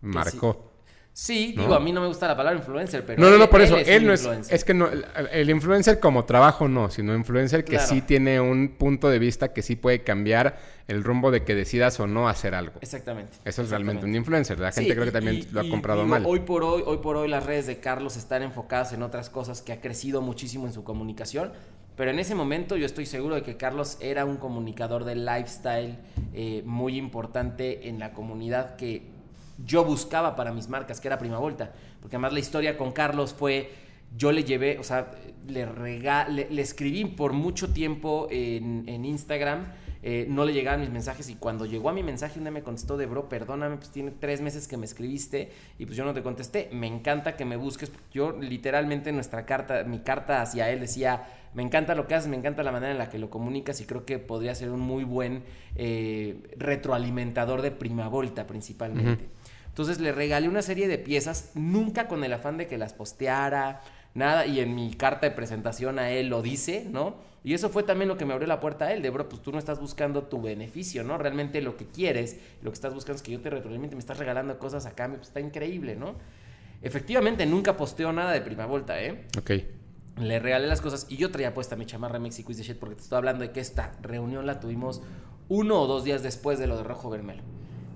[0.00, 0.52] marcó.
[0.54, 0.69] Sí,
[1.56, 1.62] ¿no?
[1.62, 3.20] digo, a mí no me gusta la palabra influencer, pero...
[3.20, 3.76] No, no, no, por él eso.
[3.76, 4.20] es Él no es.
[4.22, 4.54] influencer.
[4.54, 4.88] Es que no.
[5.32, 7.86] El, influencer como trabajo no, sino influencer que Claro.
[7.88, 11.98] sí tiene un punto de vista que sí puede cambiar el rumbo de que decidas
[12.00, 12.74] o no hacer algo.
[12.80, 13.36] Exactamente.
[13.44, 14.58] Eso es realmente un influencer.
[14.58, 16.24] La gente Sí, creo que también y- lo ha y comprado digo, mal.
[16.26, 19.62] Hoy por hoy, hoy por hoy las redes de Carlos están enfocadas en otras cosas
[19.62, 21.52] que ha crecido muchísimo en su comunicación.
[21.96, 25.98] Pero en ese momento yo estoy seguro de que Carlos era un comunicador de lifestyle
[26.32, 29.09] eh, muy importante en la comunidad que
[29.64, 31.72] yo buscaba para mis marcas, que era Prima Volta.
[32.00, 33.70] Porque además la historia con Carlos fue,
[34.16, 35.10] yo le llevé, o sea,
[35.46, 35.66] le,
[36.28, 39.66] le, escribí por mucho tiempo en, en Instagram,
[40.02, 42.62] eh, no le llegaban mis mensajes y cuando llegó a mi mensaje un día me
[42.62, 46.14] contestó de bro, perdóname, pues tiene tres meses que me escribiste y pues yo no
[46.14, 46.70] te contesté.
[46.72, 47.92] Me encanta que me busques.
[48.10, 52.36] Yo literalmente nuestra carta, mi carta hacia él decía, me encanta lo que haces, me
[52.36, 55.04] encanta la manera en la que lo comunicas y creo que podría ser un muy
[55.04, 55.42] buen
[55.76, 59.28] eh, retroalimentador de Prima Volta principalmente.
[59.70, 63.80] Entonces le regalé una serie de piezas, nunca con el afán de que las posteara,
[64.14, 67.16] nada, y en mi carta de presentación a él lo dice, ¿no?
[67.42, 69.40] Y eso fue también lo que me abrió la puerta a él, de bro, pues
[69.40, 71.16] tú no estás buscando tu beneficio, ¿no?
[71.16, 74.18] Realmente lo que quieres, lo que estás buscando es que yo te retroalimente, me estás
[74.18, 76.16] regalando cosas a cambio, pues está increíble, ¿no?
[76.82, 79.26] Efectivamente, nunca posteo nada de Prima Volta, ¿eh?
[79.38, 79.52] Ok.
[80.18, 82.96] Le regalé las cosas y yo traía puesta mi chamarra Mexico is the shit porque
[82.96, 85.00] te estoy hablando de que esta reunión la tuvimos
[85.48, 87.42] uno o dos días después de lo de Rojo Vermelo.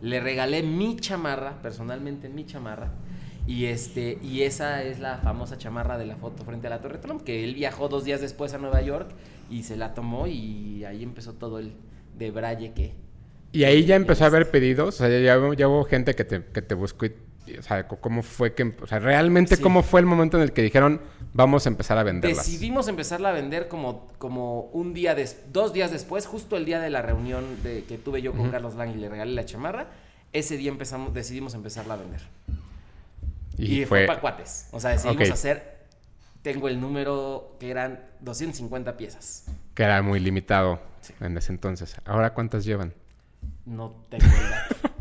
[0.04, 2.92] Le regalé mi chamarra, personalmente mi chamarra,
[3.46, 6.98] y este y esa es la famosa chamarra de la foto frente a la Torre
[6.98, 9.08] Trump, que él viajó dos días después a Nueva York
[9.50, 11.72] y se la tomó y ahí empezó todo el
[12.18, 12.92] de braille que...
[13.52, 14.88] Y ahí ya empezó a haber pedidos.
[14.88, 17.12] O sea, ya, hubo- ya hubo gente que te, que te buscó y.
[17.58, 18.74] O sea, ¿cómo fue que.?
[18.80, 19.62] O sea, realmente, Sí.
[19.62, 21.00] ¿cómo fue el momento en el que dijeron,
[21.32, 22.46] vamos a empezar a venderlas?
[22.46, 26.80] Decidimos empezarla a vender como, como un día, des- dos días después, justo el día
[26.80, 29.88] de la reunión de, que tuve yo con Carlos Lang y le regalé la chamarra.
[30.32, 32.22] Ese día empezamos, decidimos empezarla a vender.
[33.56, 34.68] Y, Y, fue, para cuates.
[34.72, 35.84] O sea, decidimos hacer,
[36.42, 39.44] tengo el número que eran 250 piezas.
[39.74, 40.80] Que era muy limitado
[41.20, 41.94] en ese entonces.
[42.04, 42.94] ¿Ahora cuántas llevan?
[43.66, 44.93] No tengo el dato.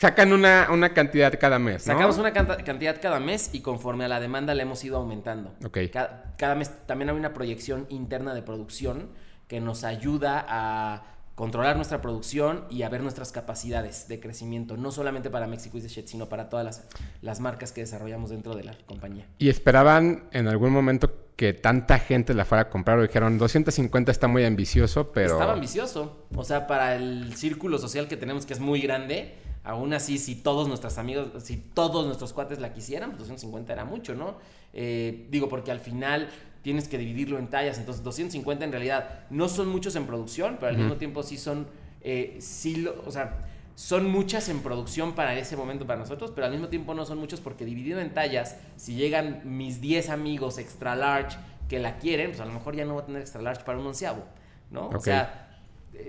[0.00, 1.86] Sacan una, una cantidad cada mes.
[1.86, 1.92] ¿no?
[1.94, 5.54] Sacamos una canta- cantidad cada mes y conforme a la demanda la hemos ido aumentando.
[5.64, 5.78] Ok.
[5.92, 9.08] Cada, cada mes también hay una proyección interna de producción
[9.48, 11.02] que nos ayuda a
[11.34, 15.88] controlar nuestra producción y a ver nuestras capacidades de crecimiento, no solamente para is the
[15.88, 16.88] shit, sino para todas las,
[17.22, 19.26] las marcas que desarrollamos dentro de la compañía.
[19.38, 24.10] ¿Y esperaban en algún momento que tanta gente la fuera a comprar o dijeron 250
[24.10, 25.34] está muy ambicioso, pero...
[25.34, 26.26] Estaba ambicioso.
[26.34, 30.34] O sea, para el círculo social que tenemos, que es muy grande, aún así, si
[30.36, 34.36] todos nuestros amigos, si todos nuestros cuates la quisieran, pues 250 era mucho, ¿no?
[34.72, 36.28] Eh, digo, porque al final
[36.62, 37.78] tienes que dividirlo en tallas.
[37.78, 41.66] Entonces, 250 en realidad no son muchos en producción, pero al mismo tiempo sí son,
[42.02, 43.44] eh, sí lo- o sea,
[43.74, 47.18] son muchas en producción para ese momento para nosotros, pero al mismo tiempo no son
[47.18, 51.36] muchos porque dividido en tallas, si llegan mis 10 amigos extra large
[51.68, 53.78] que la quieren, pues a lo mejor ya no va a tener extra large para
[53.78, 54.24] un onceavo,
[54.72, 54.88] ¿no?
[54.88, 55.47] O sea,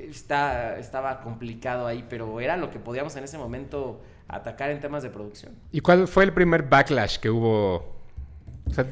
[0.10, 5.04] está, estaba complicado ahí, pero era lo que podíamos en ese momento atacar en temas
[5.04, 5.54] de producción.
[5.72, 7.76] ¿Y cuál fue el primer backlash que hubo?
[8.68, 8.86] O sea,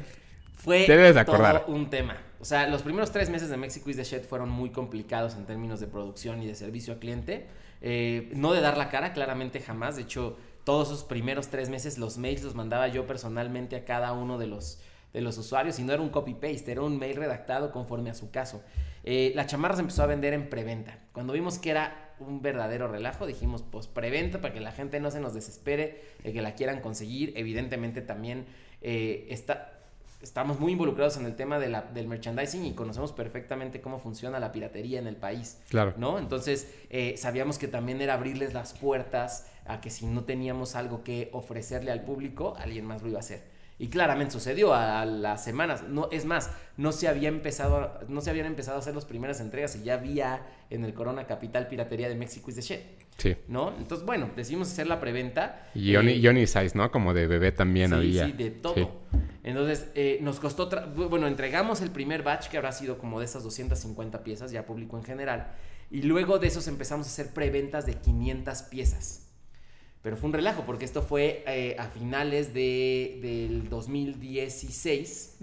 [0.56, 1.64] Fue debes de todo acordar.
[1.68, 2.16] un tema.
[2.40, 5.44] O sea, los primeros tres meses de Mexico is the Shit fueron muy complicados en
[5.46, 7.46] términos de producción y de servicio al cliente.
[7.80, 9.96] Eh, no de dar la cara, claramente jamás.
[9.96, 14.12] De hecho, todos esos primeros tres meses los mails los mandaba yo personalmente a cada
[14.12, 14.80] uno de los,
[15.12, 18.30] de los usuarios y no era un copy-paste, era un mail redactado conforme a su
[18.30, 18.62] caso.
[19.10, 20.98] Eh, la chamarra se empezó a vender en preventa.
[21.12, 25.10] Cuando vimos que era un verdadero relajo, dijimos, pues preventa para que la gente no
[25.10, 27.32] se nos desespere, de que la quieran conseguir.
[27.36, 28.44] Evidentemente también
[28.82, 29.72] eh, está
[30.20, 34.38] estamos muy involucrados en el tema de la- del merchandising y conocemos perfectamente cómo funciona
[34.40, 35.58] la piratería en el país.
[35.70, 35.94] Claro.
[35.96, 36.18] ¿No?
[36.18, 41.02] Entonces, eh, sabíamos que también era abrirles las puertas a que si no teníamos algo
[41.04, 43.42] que ofrecerle al público, alguien más lo iba a hacer.
[43.78, 45.84] Y claramente sucedió a, las semanas.
[45.88, 49.40] No, es más, no se había empezado, no se habían empezado a hacer las primeras
[49.40, 52.80] entregas y ya había en el Corona Capital piratería de México is the shit.
[53.16, 53.36] Sí.
[53.48, 53.74] ¿No?
[53.76, 55.70] Entonces, bueno, decidimos hacer la preventa.
[55.74, 56.90] Y Johnny, eh, Size, ¿no?
[56.90, 58.26] Como de bebé también había.
[58.26, 59.02] Sí, de todo.
[59.42, 60.68] Entonces, eh, nos costó,
[61.08, 64.96] bueno, entregamos el primer batch que habrá sido como de esas 250 piezas, ya público
[64.98, 65.52] en general.
[65.90, 69.27] Y luego de esos empezamos a hacer preventas de 500 piezas.
[70.02, 75.38] Pero fue un relajo, porque esto fue eh, a finales de, del 2016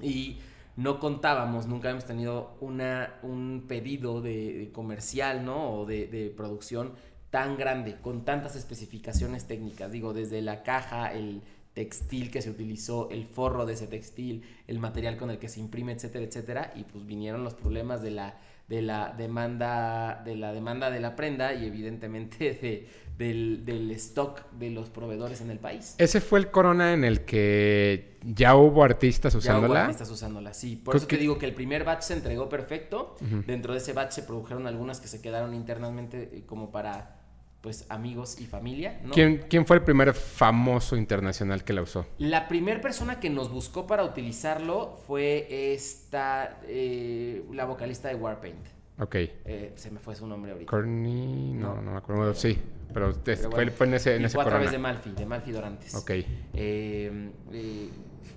[0.00, 0.38] y
[0.76, 5.70] no contábamos, nunca hemos tenido una, un pedido de, comercial, ¿no?
[5.70, 6.92] O de, de, producción
[7.30, 9.92] tan grande, con tantas especificaciones técnicas.
[9.92, 11.42] Digo, desde la caja, el
[11.74, 15.60] textil que se utilizó, el forro de ese textil, el material con el que se
[15.60, 16.72] imprime, etcétera, etcétera.
[16.74, 21.16] Y pues vinieron los problemas de la, de la demanda, de la demanda de la
[21.16, 25.94] prenda y evidentemente de del, stock de los proveedores en el país.
[25.98, 29.68] Ese fue el Corona en el que ya hubo artistas usándola.
[29.68, 30.76] Ya hubo artistas usándola, sí.
[30.76, 33.16] Por eso te digo que el primer batch se entregó perfecto.
[33.46, 37.23] Dentro de ese batch se produjeron algunas que se quedaron internamente eh, como para
[37.64, 39.00] pues amigos y familia.
[39.10, 42.04] ¿Quién, ¿Quién, fue el primer famoso internacional que la usó?
[42.18, 48.66] La primera persona que nos buscó para utilizarlo fue esta, eh, la vocalista de Warpaint.
[48.98, 49.14] Ok.
[49.14, 50.70] Eh, se me fue su nombre ahorita.
[50.70, 52.34] Courtney, no, no, me acuerdo.
[52.34, 52.58] Sí,
[52.92, 55.94] pero, fue, en ese, en ese fue a través de Malfi, de Malfi Dorantes.
[55.94, 56.10] Ok.
[56.52, 57.30] Eh,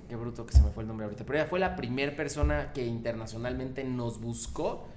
[0.07, 1.25] qué bruto que se me fue el nombre ahorita.
[1.25, 4.87] Pero ella fue la primera persona que internacionalmente nos buscó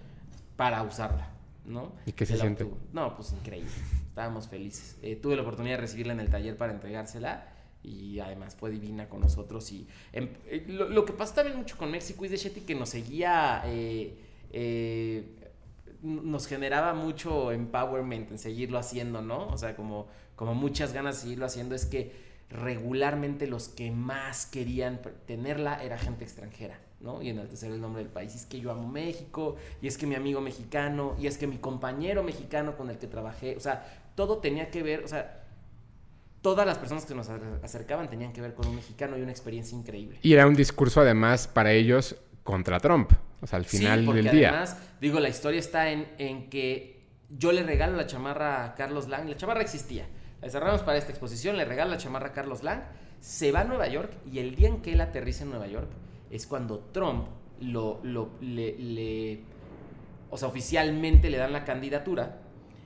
[0.54, 1.30] para usarla,
[1.64, 1.92] ¿no?
[2.06, 2.66] ¿Y qué se siente?
[2.92, 3.70] No, pues increíble.
[4.08, 4.96] Estábamos felices.
[5.20, 7.46] tuve la oportunidad de recibirla en el taller para entregársela
[7.82, 9.70] y además fue divina con nosotros.
[9.72, 10.28] Y em,
[10.68, 14.16] lo, que pasa también mucho con México es de Shetty que nos seguía eh,
[16.02, 19.48] nos generaba mucho empowerment en seguirlo haciendo, ¿no?
[19.48, 22.12] O sea, como, como muchas ganas de seguirlo haciendo, es que
[22.48, 27.22] regularmente los que más querían tenerla era gente extranjera, ¿no?
[27.22, 28.34] Y enaltecer el nombre del país.
[28.34, 31.46] Y es que yo amo México, y es que mi amigo mexicano, y es que
[31.46, 35.44] mi compañero mexicano con el que trabajé, o sea, todo tenía que ver, o sea,
[36.42, 39.76] todas las personas que nos acercaban tenían que ver con un mexicano y una experiencia
[39.76, 40.18] increíble.
[40.22, 43.12] Y era un discurso además para ellos contra Trump.
[43.42, 44.50] O sea, al final sí, del día.
[44.50, 49.08] Además, digo, la historia está en, en, que yo le regalo la chamarra a Carlos
[49.08, 49.28] Lang.
[49.28, 50.06] La chamarra existía.
[50.42, 52.82] La cerramos para esta exposición, le regalo la chamarra a Carlos Lang.
[53.20, 55.88] Se va a Nueva York y el día en que él aterriza en Nueva York
[56.30, 57.26] es cuando Trump
[57.60, 59.42] lo, lo le,
[60.30, 62.38] o sea, oficialmente le dan la candidatura.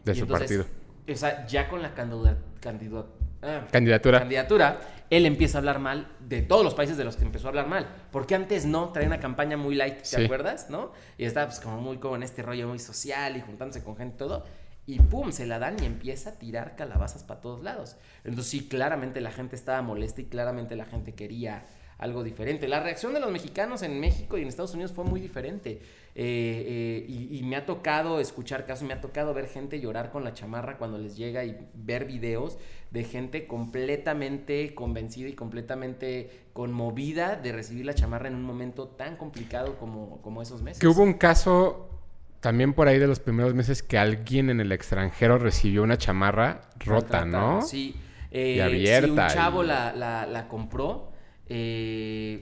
[0.05, 0.65] De su partido.
[1.09, 3.07] O sea, ya con la candidatura
[3.45, 3.67] Ah.
[3.71, 4.21] candidatura.
[4.21, 4.81] candidatura,
[5.11, 7.69] él empieza a hablar mal de todos los países de los que empezó a hablar
[7.69, 7.87] mal.
[8.11, 10.71] Porque antes no, traía una campaña muy light, ¿te acuerdas?
[10.71, 10.93] ¿No?
[11.19, 14.15] Y estaba pues como muy como en este rollo muy social y juntándose con gente
[14.17, 14.45] y todo.
[14.87, 17.97] Y pum, se la dan y empieza a tirar calabazas para todos lados.
[18.23, 21.65] Entonces sí, claramente la gente estaba molesta y claramente la gente quería
[21.99, 22.69] algo diferente.
[22.69, 25.81] La reacción de los mexicanos en México y en Estados Unidos fue muy diferente.
[26.17, 30.23] Eh, eh, y, me ha tocado escuchar casos, me ha tocado ver gente llorar con
[30.23, 32.57] la chamarra cuando les llega y ver videos
[32.91, 39.17] de gente completamente convencida y completamente conmovida de recibir la chamarra en un momento tan
[39.17, 40.79] complicado como, como esos meses.
[40.79, 41.91] Que hubo un caso
[42.39, 46.61] también por ahí de los primeros meses que alguien en el extranjero recibió una chamarra
[46.79, 47.63] rota, ¿no?
[47.63, 47.97] Sí.
[48.31, 49.29] y abierta.
[49.29, 51.14] un chavo la, la, la, compró.
[51.49, 52.41] Eh,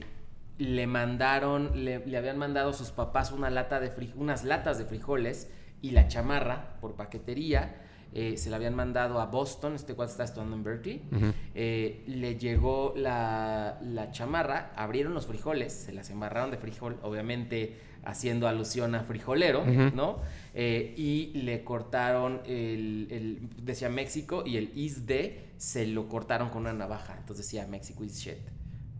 [0.57, 5.49] le mandaron, le, habían mandado sus papás una lata de unas latas de frijoles
[5.81, 7.75] y la chamarra por paquetería.
[8.15, 11.01] Eh, se la habían mandado a Boston, este cual está estudiando en Berkeley.
[11.55, 13.79] Eh, le llegó la,
[14.11, 20.19] chamarra, abrieron los frijoles, se las embarraron de frijol, obviamente haciendo alusión a frijolero, ¿no?
[20.53, 26.63] Eh, y le cortaron el, decía México y el is de se lo cortaron con
[26.63, 28.37] una navaja, entonces decía México is shit,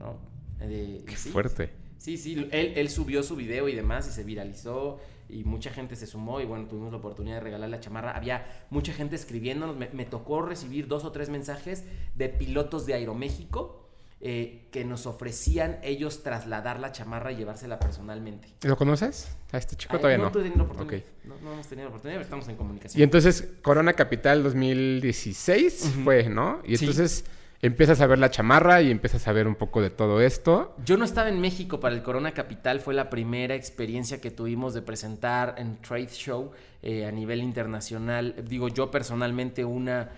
[0.04, 0.18] ¿no?
[0.60, 1.72] Qué fuerte.
[1.98, 5.96] Sí, sí, él, él, subió su video y demás y se viralizó y mucha gente
[5.96, 8.12] se sumó y bueno, tuvimos la oportunidad de regalar la chamarra.
[8.12, 11.84] Había mucha gente escribiéndonos, me, tocó recibir dos o tres mensajes
[12.16, 13.80] de pilotos de Aeroméxico.
[14.26, 18.48] Eh, que nos ofrecían ellos trasladar la chamarra y llevársela personalmente.
[18.62, 19.36] ¿Lo conoces?
[19.52, 20.32] A este chico todavía no.
[20.32, 23.02] No, no, hemos tenido la oportunidad, pero estamos en comunicación.
[23.02, 26.62] Y entonces, Corona Capital 2016 fue, ¿no?
[26.64, 27.26] Y entonces
[27.64, 30.76] empiezas a ver la chamarra y empiezas a ver un poco de todo esto.
[30.86, 34.74] Yo no estaba en México para el Corona Capital, fue la primera experiencia que tuvimos
[34.74, 36.52] de presentar en Trade Show
[36.82, 38.36] eh, a nivel internacional.
[38.50, 40.12] Digo, yo personalmente una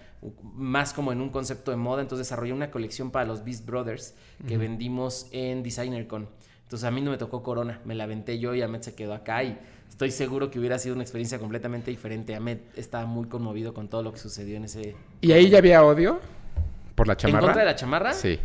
[0.55, 4.15] más como en un concepto de moda, entonces desarrollé una colección para los Beast Brothers
[4.47, 6.27] que vendimos en DesignerCon.
[6.63, 9.13] Entonces a mí no me tocó Corona, me la aventé yo y Ahmed se quedó
[9.13, 9.55] acá y
[9.87, 12.33] estoy seguro que hubiera sido una experiencia completamente diferente.
[12.33, 14.95] Ahmed estaba muy conmovido con todo lo que sucedió en ese...
[15.21, 16.19] ¿Y ahí ya había odio?
[16.95, 17.39] ¿Por la chamarra?
[17.39, 18.13] ¿En contra de la chamarra?
[18.13, 18.39] Sí.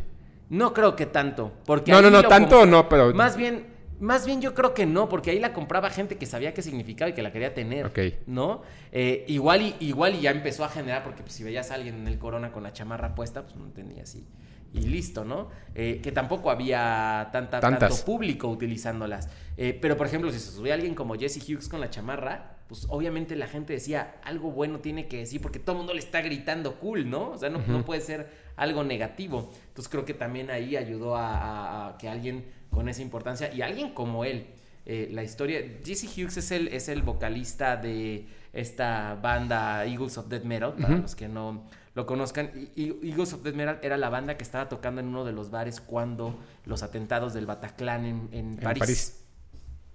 [0.51, 1.53] No creo que tanto.
[1.65, 3.15] Porque no, no, no, tanto no, pero...
[3.15, 3.67] Más bien,
[4.01, 7.09] más bien yo creo que no, porque ahí la compraba gente que sabía qué significaba
[7.11, 7.87] y que la quería tener.
[7.87, 7.99] Ok.
[8.27, 8.63] ¿No?
[8.91, 11.95] Eh, igual, y, igual y ya empezó a generar, porque pues, si veías a alguien
[11.95, 14.27] en el corona con la chamarra puesta, pues no entendía así.
[14.73, 15.49] Y listo, ¿no?
[15.75, 17.91] Eh, que tampoco había tanta, Tantas.
[17.91, 19.29] tanto público utilizándolas.
[19.57, 22.87] Eh, pero, por ejemplo, si se subía alguien como Jesse Hughes con la chamarra, pues
[22.89, 26.21] obviamente la gente decía, algo bueno tiene que decir, porque todo el mundo le está
[26.21, 27.31] gritando cool, ¿no?
[27.33, 29.51] O sea, no, no puede ser algo negativo.
[29.67, 33.61] Entonces creo que también ahí ayudó a, a- a que alguien con esa importancia, y
[33.63, 34.47] alguien como él,
[34.87, 40.29] eh, la historia, Jesse Hughes es el, es el vocalista de esta banda Eagles of
[40.29, 41.65] Death Metal, para los que no
[41.97, 42.53] lo conozcan.
[42.77, 45.51] Y- Eagles of Death Metal era la banda que estaba tocando en uno de los
[45.51, 48.79] bares cuando los atentados del Bataclan en, en París.
[48.79, 49.25] París.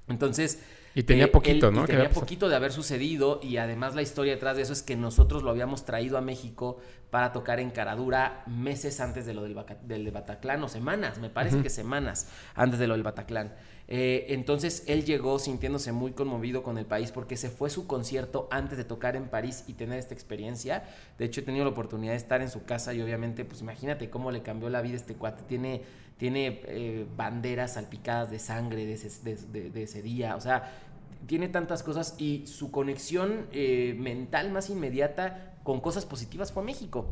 [0.10, 0.62] Entonces...
[0.96, 1.86] Y tenía eh, poquito, él- y ¿no?
[1.86, 5.44] Tenía poquito de haber sucedido y además la historia detrás de eso es que nosotros
[5.44, 6.78] lo habíamos traído a México
[7.12, 11.62] para tocar en Caradura meses antes de lo del, del Bataclan o semanas, me parece
[11.62, 13.54] que semanas antes de lo del Bataclan.
[13.88, 18.48] Eh, entonces él llegó sintiéndose muy conmovido con el país porque se fue su concierto
[18.50, 20.84] antes de tocar en París y tener esta experiencia.
[21.20, 24.10] De hecho he tenido la oportunidad de estar en su casa y obviamente pues imagínate
[24.10, 25.44] cómo le cambió la vida a este cuate.
[25.44, 25.84] Tiene,
[26.18, 30.72] tiene eh, banderas salpicadas de sangre de ese, de- de- de ese día, o sea
[31.28, 37.08] tiene tantas cosas y su conexión eh, mental más inmediata con cosas positivas fue México.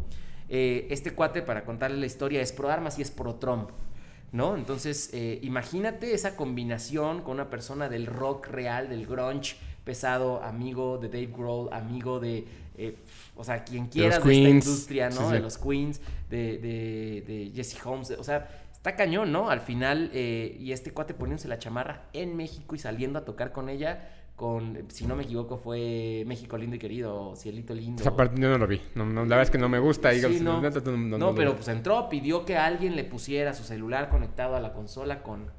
[0.50, 3.70] Eh, este cuate, para contarle la historia, es pro armas y es pro Trump.
[4.32, 4.56] ¿No?
[4.56, 10.98] Entonces, eh, imagínate esa combinación con una persona del rock real, del grunge pesado, amigo
[10.98, 12.48] de Dave Grohl, amigo de,
[13.36, 14.66] o sea, quien quieras de, esta Queens.
[14.66, 15.18] industria, ¿no?
[15.18, 15.34] Sí, sí.
[15.34, 16.02] De los Queens,
[16.32, 19.50] de, de, de Jesse Holmes, o sea, está cañón, ¿no?
[19.50, 23.54] Al final, eh, y este cuate poniéndose la chamarra en México y saliendo a tocar
[23.54, 28.02] con ella, con, si no me equivoco, fue México lindo y querido, Cielito lindo.
[28.02, 28.82] Esa parte yo no lo vi.
[28.96, 30.12] No, no, la verdad es que no me gusta.
[30.12, 30.60] Sí, no,
[31.18, 35.24] No, pero pues entró, pidió que alguien le pusiera su celular conectado a la consola
[35.24, 35.50] con,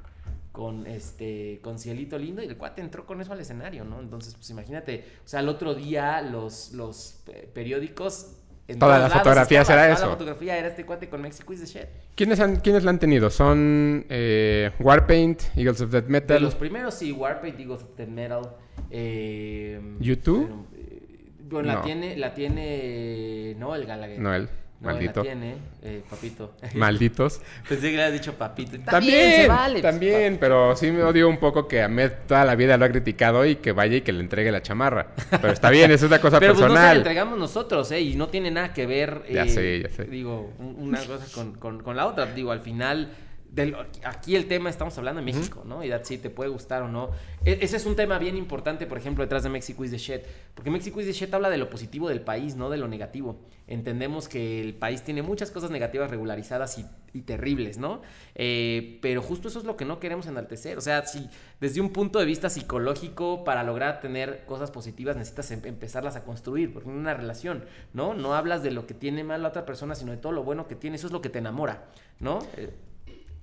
[0.53, 4.01] con este con Cielito Lindo y el cuate entró con eso al escenario, ¿no?
[4.01, 8.37] Entonces, pues imagínate, o sea, al otro día los, los eh, periódicos
[8.67, 10.07] en Todas las fotografías estaba, era toda eso.
[10.07, 11.87] La fotografía era este cuate con Mexico is the shit.
[12.15, 13.29] ¿Quiénes, han, ¿Quiénes la han tenido?
[13.29, 18.09] Son eh, Warpaint, Eagles of Death De Metal, los primeros sí, Warpaint, Eagles of Death
[18.09, 18.43] Metal,
[18.91, 20.67] eh, ¿YouTube?
[20.75, 24.19] eh, bueno, la tiene, la tiene Noel Gallagher.
[24.19, 24.49] Noel,
[24.85, 25.21] Maldito.
[25.21, 26.53] la tiene, eh, papito.
[26.75, 27.41] malditos.
[27.69, 28.79] Pensé que le habías dicho papito.
[28.85, 32.55] También, se vale, pues, también, pero sí me odio un poco que Ahmed toda la
[32.55, 35.09] vida lo ha criticado y que vaya y que le entregue la chamarra.
[35.31, 36.97] Pero está bien, eso es una cosa Pero pues no se la personal.
[36.99, 38.01] entregamos nosotros, ¿eh?
[38.01, 39.23] Y no tiene nada que ver.
[39.31, 40.05] Ya eh, sé, ya sé.
[40.05, 42.27] Digo, un- una cosa con, con- con la otra.
[42.27, 43.09] Digo, al final.
[43.55, 45.85] Del- aquí el tema, estamos hablando de México, ¿no?
[45.85, 47.11] Y sí, te puede gustar o no.
[47.45, 50.23] E- ese es un tema bien importante, por ejemplo, detrás de Mexico is the shit.
[50.55, 53.39] Porque Mexico is the shit habla de lo positivo del país, no de lo negativo.
[53.69, 58.03] Entendemos que el país tiene muchas cosas negativas regularizadas y, y terribles, ¿no?
[58.35, 60.77] Eh, pero justo eso es lo que no queremos enaltecer.
[60.77, 61.29] O sea, si
[61.61, 66.25] desde un punto de vista psicológico, para lograr tener cosas positivas, necesitas em- empezarlas a
[66.25, 68.15] construir, porque en una relación, ¿no?
[68.15, 70.67] No hablas de lo que tiene mal la otra persona, sino de todo lo bueno
[70.67, 70.97] que tiene.
[70.97, 71.85] Eso es lo que te enamora,
[72.21, 72.41] ¿no?
[72.57, 72.71] Eh,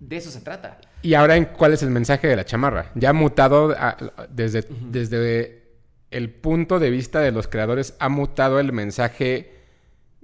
[0.01, 0.81] de eso se trata.
[1.03, 2.91] Y ahora, ¿en ¿cuál es el mensaje de la chamarra?
[2.95, 3.95] Ya ha mutado a-
[4.29, 5.61] desde, desde
[6.09, 9.61] el punto de vista de los creadores, ha mutado el mensaje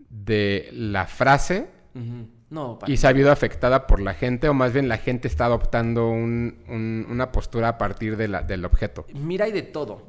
[0.09, 1.67] de la frase.
[2.49, 5.45] No, y se ha habido afectada por la gente, o más bien la gente está
[5.45, 9.05] adoptando un- un- una postura a partir de la- del objeto.
[9.13, 10.07] Mira, hay de todo.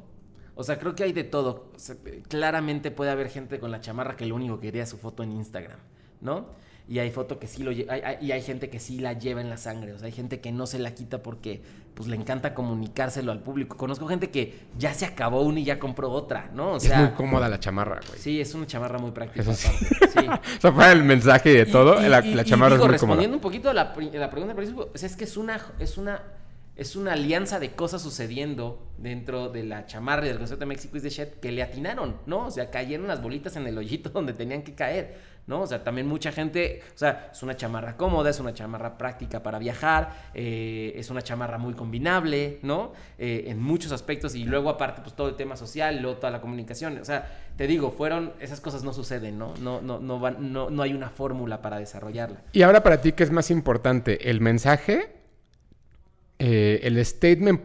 [0.55, 1.71] O sea, creo que hay de todo.
[1.75, 1.95] O sea,
[2.27, 5.23] claramente puede haber gente con la chamarra que lo único que quería es su foto
[5.23, 5.79] en Instagram,
[6.21, 6.49] ¿no?
[6.89, 9.13] Y hay foto que sí lo lle- hay- hay- y hay gente que sí la
[9.13, 9.93] lleva en la sangre.
[9.93, 11.61] O sea, hay gente que no se la quita porque
[11.93, 13.77] pues le encanta comunicárselo al público.
[13.77, 16.71] Conozco gente que ya se acabó una y ya compró otra, ¿no?
[16.73, 18.19] O es sea, muy cómoda la chamarra, güey.
[18.19, 19.41] sí, es una chamarra muy práctica.
[19.41, 19.67] Eso sí.
[20.13, 20.19] sí.
[20.57, 22.75] O sea, para el mensaje y de todo, Y- y- la, y- la y chamarra
[22.75, 23.35] digo, es muy respondiendo cómoda.
[23.37, 23.83] un poquito a la,
[24.19, 26.23] la pregunta, por ejemplo, es que es una, es una,
[26.75, 30.95] es una alianza de cosas sucediendo dentro de la chamarra y del concierto de México
[30.97, 32.47] is the shit que le atinaron, ¿no?
[32.47, 35.17] O sea, cayeron las bolitas en el hoyito donde tenían que caer,
[35.49, 35.61] ¿no?
[35.61, 39.41] O sea, también mucha gente, o sea, es una chamarra cómoda, es una chamarra práctica
[39.41, 42.93] para viajar, eh, es una chamarra muy combinable, ¿no?
[43.17, 46.39] Eh, en muchos aspectos y luego aparte, pues todo el tema social, luego toda la
[46.39, 47.27] comunicación, o sea,
[47.57, 49.55] te digo, fueron, esas cosas no suceden, ¿no?
[49.59, 52.43] No, no, no, van, no, no hay una fórmula para desarrollarla.
[52.53, 54.29] Y ahora para ti, ¿qué es más importante?
[54.29, 55.15] ¿El mensaje?
[56.37, 57.61] Eh, ¿El statement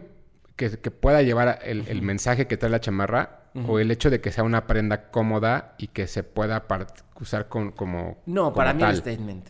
[0.55, 3.44] que, que pueda llevar el, el mensaje que trae la chamarra?
[3.67, 6.65] ¿O el hecho de que sea una prenda cómoda y que se pueda
[7.19, 9.47] usar con, como No, como para mí el statement.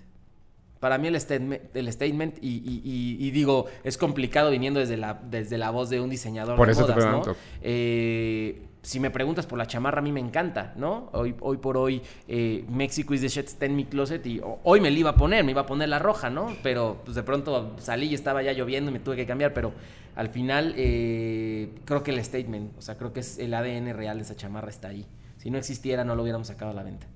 [0.79, 4.97] Para mí el statement, el statement y, y- y- y digo, es complicado viniendo desde
[4.97, 7.21] la, desde la voz de un diseñador Por de eso te modas, ¿no?
[7.23, 7.35] pregunto.
[7.63, 11.09] Eh, si me preguntas por la chamarra, a mí me encanta, ¿no?
[11.13, 14.79] Hoy, hoy por hoy, eh, Mexico is the shit está en mi closet y hoy
[14.79, 16.55] me la iba a poner, me iba a poner la roja, ¿no?
[16.61, 19.73] Pero pues de pronto salí y estaba ya lloviendo y me tuve que cambiar, pero
[20.15, 24.17] al final eh, creo que el statement, o sea, creo que es el ADN real
[24.17, 25.07] de esa chamarra está ahí.
[25.37, 27.07] Si no existiera, no lo hubiéramos sacado a la venta.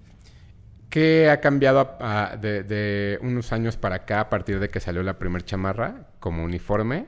[0.89, 1.97] ¿Qué ha cambiado
[2.41, 7.05] de, unos años para acá a partir de que salió la primer chamarra como uniforme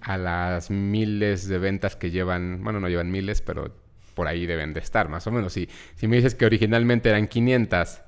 [0.00, 3.72] a las miles de ventas que llevan, bueno, no llevan miles, pero
[4.10, 5.52] por ahí deben de estar, más o menos.
[5.52, 8.00] Si, si me dices que originalmente eran 500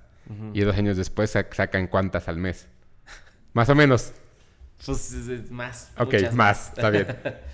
[0.54, 2.68] y dos años después sacan cuántas al mes.
[3.52, 4.12] Más o menos.
[4.84, 5.92] Pues más.
[5.96, 7.06] Ok, más, está bien.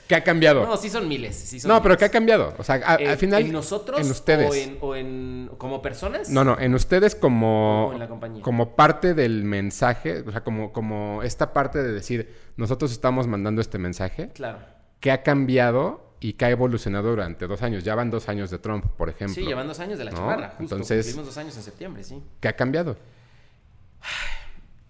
[0.09, 0.65] ¿Qué ha cambiado?
[0.65, 1.63] No, sí son miles.
[1.67, 2.55] no, pero ¿qué ha cambiado?
[2.57, 3.43] O sea, al eh, final.
[3.43, 4.01] ¿En nosotros?
[4.01, 4.71] ¿En ustedes?
[4.81, 6.31] O en, como personas?
[6.31, 7.91] No, no, en ustedes como.
[7.93, 8.43] en la compañía.
[8.43, 13.61] Como parte del mensaje, o sea, como, como esta parte de decir, nosotros estamos mandando
[13.61, 14.31] este mensaje.
[14.33, 14.61] Claro.
[15.01, 17.85] ¿Qué ha cambiado y que ha evolucionado durante dos años.
[17.85, 19.35] Ya van dos años de Trump, por ejemplo.
[19.35, 20.49] Sí, llevan dos años de la chamarra.
[20.51, 22.23] Justo, Entonces, cumplimos dos años en septiembre, sí.
[22.41, 22.97] ¿Qué ha cambiado?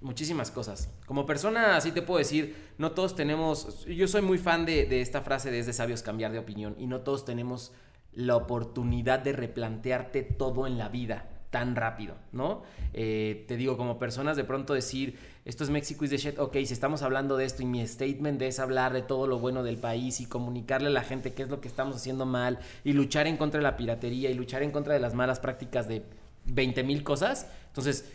[0.00, 0.90] Muchísimas cosas.
[1.06, 3.84] Como persona, así te puedo decir, no todos tenemos.
[3.84, 6.76] Yo soy muy fan de, esta frase de es de sabios cambiar de opinión.
[6.78, 7.72] Y no todos tenemos
[8.12, 12.62] la oportunidad de replantearte todo en la vida tan rápido, ¿no?
[12.92, 16.52] Eh, te digo, como personas, de pronto decir, esto es México is the shit, ok,
[16.64, 19.78] si estamos hablando de esto y mi statement es hablar de todo lo bueno del
[19.78, 23.26] país y comunicarle a la gente qué es lo que estamos haciendo mal y luchar
[23.26, 26.04] en contra de la piratería y luchar en contra de las malas prácticas de
[26.46, 28.10] 20 mil cosas, entonces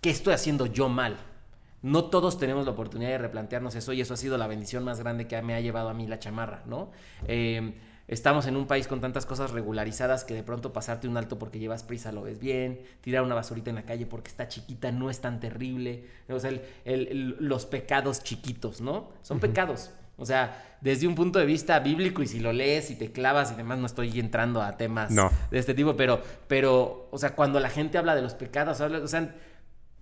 [0.00, 1.18] ¿qué estoy haciendo yo mal?
[1.82, 5.00] No todos tenemos la oportunidad de replantearnos eso y eso ha sido la bendición más
[5.00, 6.90] grande que me ha llevado a mí la chamarra, ¿no?
[7.26, 7.74] Eh,
[8.10, 11.60] estamos en un país con tantas cosas regularizadas que de pronto pasarte un alto porque
[11.60, 15.10] llevas prisa lo ves bien, tirar una basurita en la calle porque está chiquita no
[15.10, 16.50] es tan terrible, o sea,
[16.84, 19.10] los pecados chiquitos, ¿no?
[19.22, 19.92] Son pecados.
[20.16, 23.52] O sea, desde un punto de vista bíblico y si lo lees y te clavas
[23.52, 25.14] y demás, no estoy entrando a temas
[25.50, 29.08] de este tipo, pero, pero, o sea, cuando la gente habla de los pecados, o
[29.08, 29.34] sea,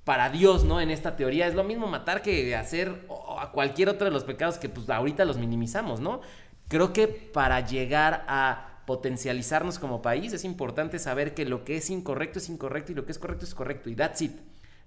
[0.05, 0.81] para Dios, ¿no?
[0.81, 3.07] En esta teoría es lo mismo matar que hacer
[3.39, 6.23] a cualquier otro de los pecados que pues ahorita los minimizamos, ¿no?
[6.69, 11.91] Creo que para llegar a potencializarnos como país es importante saber que lo que es
[11.91, 14.33] incorrecto es incorrecto y lo que es correcto es correcto y that's it.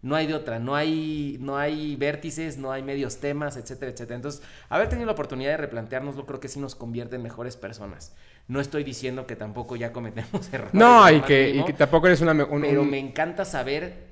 [0.02, 4.16] No hay de otra, no hay, no hay vértices, no hay medios temas, etcétera, etcétera.
[4.16, 8.16] Entonces, haber tenido la oportunidad de replanteárnoslo creo que sí nos convierte en mejores personas.
[8.48, 10.74] No estoy diciendo que tampoco ya cometemos errores.
[10.74, 12.34] No, y que, tampoco eres una...
[12.36, 14.08] pero me encanta saber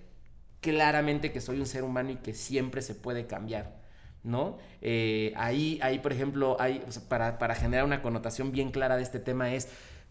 [0.62, 3.79] claramente que soy un ser humano y que siempre se puede cambiar,
[4.24, 4.58] ¿no?
[4.82, 9.20] Eh, ahí, ahí, por ejemplo, hay, para, para generar una connotación bien clara de este
[9.20, 9.70] tema es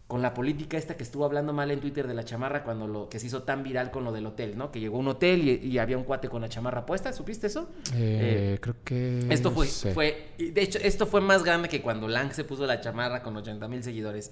[0.09, 3.09] con la política esta que estuvo hablando mal en Twitter de la chamarra cuando lo
[3.09, 4.71] que se hizo tan viral con lo del hotel, ¿no?
[4.71, 7.69] Que llegó un hotel y, había un cuate con la chamarra puesta, ¿supiste eso?
[7.93, 9.27] Eh, eh, creo que...
[9.29, 12.81] Esto fue, fue, de hecho, esto fue más grande que cuando Lang se puso la
[12.81, 14.31] chamarra con 80 mil seguidores.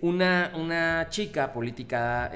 [0.00, 2.32] Una, una chica política,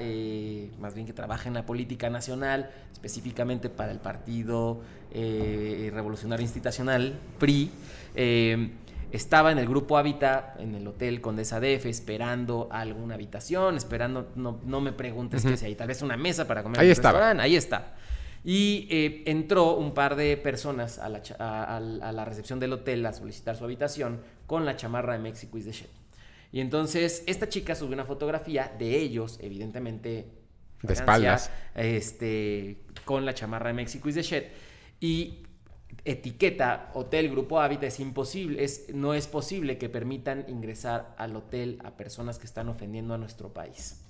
[0.77, 4.81] más bien que trabaja en la política nacional, específicamente para el Partido
[5.13, 7.69] Revolucionario Institucional, PRI,
[9.13, 14.59] estaba en el grupo Hábitat, en el hotel Condesa DF, esperando alguna habitación, esperando, no,
[14.65, 17.29] no me preguntes qué es ahí, tal vez una mesa para comer ahí estaba.
[17.29, 17.93] ahí está.
[18.43, 23.13] Y eh, entró un par de personas a la, a, la, recepción del hotel a
[23.13, 25.89] solicitar su habitación con la chamarra de México is the shit.
[26.51, 30.27] Y entonces esta chica subió una fotografía de ellos, evidentemente
[30.81, 34.43] de espaldas, este, con la chamarra de México is the shit.
[35.03, 35.43] Y
[36.05, 41.77] etiqueta hotel grupo hábitat es imposible, es, no es posible que permitan ingresar al hotel
[41.83, 44.01] a personas que están ofendiendo a nuestro país.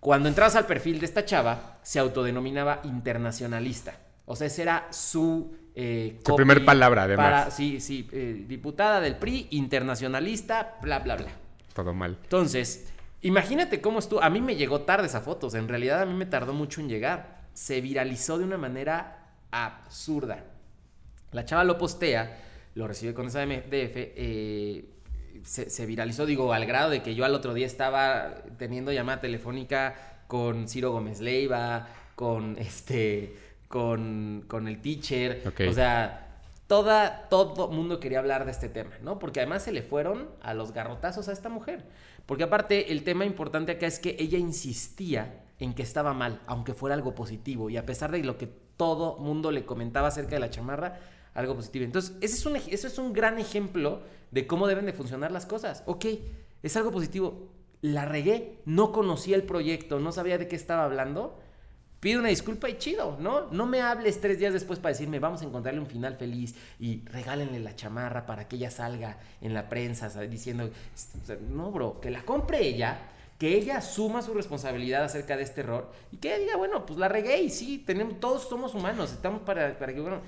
[0.00, 3.94] Cuando entras al perfil de esta chava, se autodenominaba internacionalista.
[4.26, 5.56] O sea, esa era su...
[5.76, 7.54] Eh, su primer palabra, además.
[7.54, 11.30] sí, sí, eh, diputada del PRI, internacionalista, bla, bla, bla.
[11.74, 12.18] Todo mal.
[12.24, 12.88] Entonces,
[13.22, 14.20] imagínate cómo estuvo.
[14.20, 15.48] A mí me llegó tarde esa foto.
[15.56, 17.46] en realidad a mí me tardó mucho en llegar.
[17.52, 19.17] Se viralizó de una manera
[19.50, 20.44] absurda.
[21.32, 22.38] La chava lo postea,
[22.74, 24.84] lo recibe con esa DF, eh,
[25.44, 30.22] se, viralizó, digo, al grado de que yo al otro día estaba teniendo llamada telefónica
[30.26, 33.36] con Ciro Gómez Leiva, con este,
[33.68, 39.18] con, con el teacher, o sea, toda, todo mundo quería hablar de este tema, ¿no?
[39.18, 41.84] Porque además se le fueron a los garrotazos a esta mujer.
[42.26, 46.74] Porque aparte, el tema importante acá es que ella insistía en que estaba mal, aunque
[46.74, 47.70] fuera algo positivo.
[47.70, 50.98] Y a pesar de lo que todo mundo le comentaba acerca de la chamarra,
[51.34, 51.84] algo positivo.
[51.84, 54.00] Entonces, ese es un, eso es un gran ejemplo
[54.30, 55.82] de cómo deben de funcionar las cosas.
[55.84, 56.06] Ok,
[56.62, 57.50] es algo positivo.
[57.82, 61.38] La regué, no conocía el proyecto, no sabía de qué estaba hablando.
[62.00, 63.50] Pido una disculpa y chido, ¿no?
[63.50, 67.04] No me hables tres días después para decirme vamos a encontrarle un final feliz y
[67.06, 70.70] regálenle la chamarra para que ella salga en la prensa diciendo,
[71.50, 72.98] no, bro, que la compre ella,
[73.38, 76.98] que ella asuma su responsabilidad acerca de este error y que ella diga, bueno, pues
[76.98, 80.20] la regué y sí, tenemos, todos somos humanos, estamos para, para que, bueno,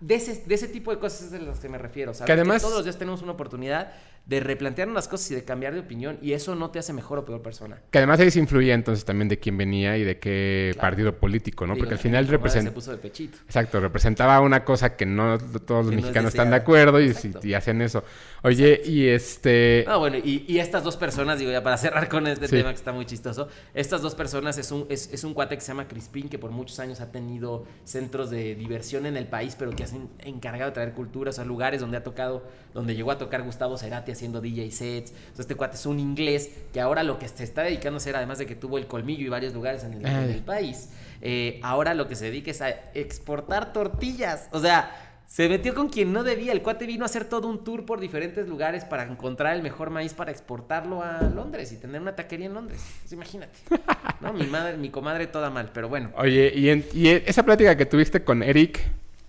[0.00, 2.26] de ese, de ese tipo de cosas es de las que me refiero, ¿sabes?
[2.26, 2.62] Que además...
[2.62, 3.92] todos los días tenemos una oportunidad
[4.28, 7.18] de replantear las cosas y de cambiar de opinión y eso no te hace mejor
[7.18, 7.80] o peor persona.
[7.90, 11.66] Que además ahí se influía entonces también de quién venía y de qué partido político,
[11.66, 11.74] ¿no?
[11.76, 12.70] Porque al final representa...
[12.70, 13.38] Se puso de pechito.
[13.46, 17.80] Exacto, representaba una cosa que no todos los mexicanos están de acuerdo y, y, hacen
[17.80, 18.04] eso.
[18.42, 19.84] Oye, y este...
[19.88, 22.76] No, bueno, y, y, estas dos personas, digo ya para cerrar con este tema que
[22.76, 25.88] está muy chistoso, estas dos personas es un, es, es un cuate que se llama
[25.88, 29.84] Crispín, que por muchos años ha tenido centros de diversión en el país, pero que
[29.84, 29.88] ha
[30.26, 34.12] encargado de traer culturas a lugares donde ha tocado, donde llegó a tocar Gustavo Cerati
[34.12, 35.10] haciendo DJ sets.
[35.10, 38.16] Entonces, este cuate es un inglés que ahora lo que se está dedicando a hacer,
[38.16, 42.08] además de que tuvo el colmillo y varios lugares en el, país, eh, ahora lo
[42.08, 44.48] que se dedica es a exportar tortillas.
[44.52, 46.52] O sea, se metió con quien no debía.
[46.52, 49.90] El cuate vino a hacer todo un tour por diferentes lugares para encontrar el mejor
[49.90, 52.80] maíz para exportarlo a Londres y tener una taquería en Londres.
[53.02, 53.52] Pues imagínate.
[54.22, 54.32] ¿No?
[54.32, 56.10] Mi madre, mi comadre toda mal, pero bueno.
[56.16, 58.80] Oye, y, y esa plática que tuviste con Eric,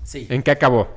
[0.04, 0.26] sí.
[0.30, 0.88] ¿en qué acabó?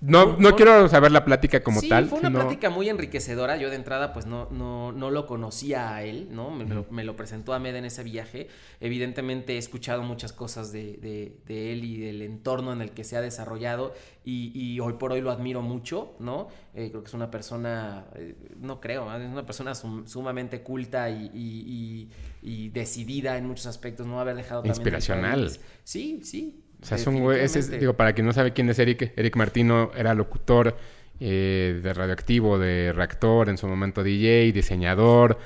[0.00, 2.06] No, no quiero saber la plática como tal.
[2.06, 3.56] Fue una plática muy enriquecedora.
[3.56, 6.50] Yo de entrada, pues no, no, no lo conocía a él, ¿no?
[6.50, 8.48] Me, lo, presentó a Med en ese viaje.
[8.80, 13.20] Evidentemente he escuchado muchas cosas de, él y del entorno en el que se ha
[13.20, 13.92] desarrollado.
[14.24, 16.48] Y, hoy por hoy lo admiro mucho, ¿no?
[16.74, 22.08] Eh, creo que es una persona, eh, no creo, es una persona sumamente culta y,
[22.72, 24.06] decidida en muchos aspectos.
[24.06, 25.50] No haber dejado Inspiracional.
[25.82, 26.62] Sí, sí.
[26.80, 27.40] O sea, es un güey,
[27.78, 30.76] digo, para quien no sabe quién es Eric, Eric Martino era locutor
[31.18, 35.38] eh, de radioactivo, de reactor, en su momento DJ, diseñador,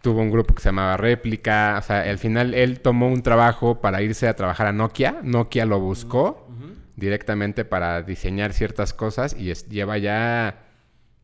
[0.00, 3.80] tuvo un grupo que se llamaba Réplica, o sea, al final él tomó un trabajo
[3.80, 6.48] para irse a trabajar a Nokia, Nokia lo buscó
[6.96, 10.71] directamente para diseñar ciertas cosas y lleva ya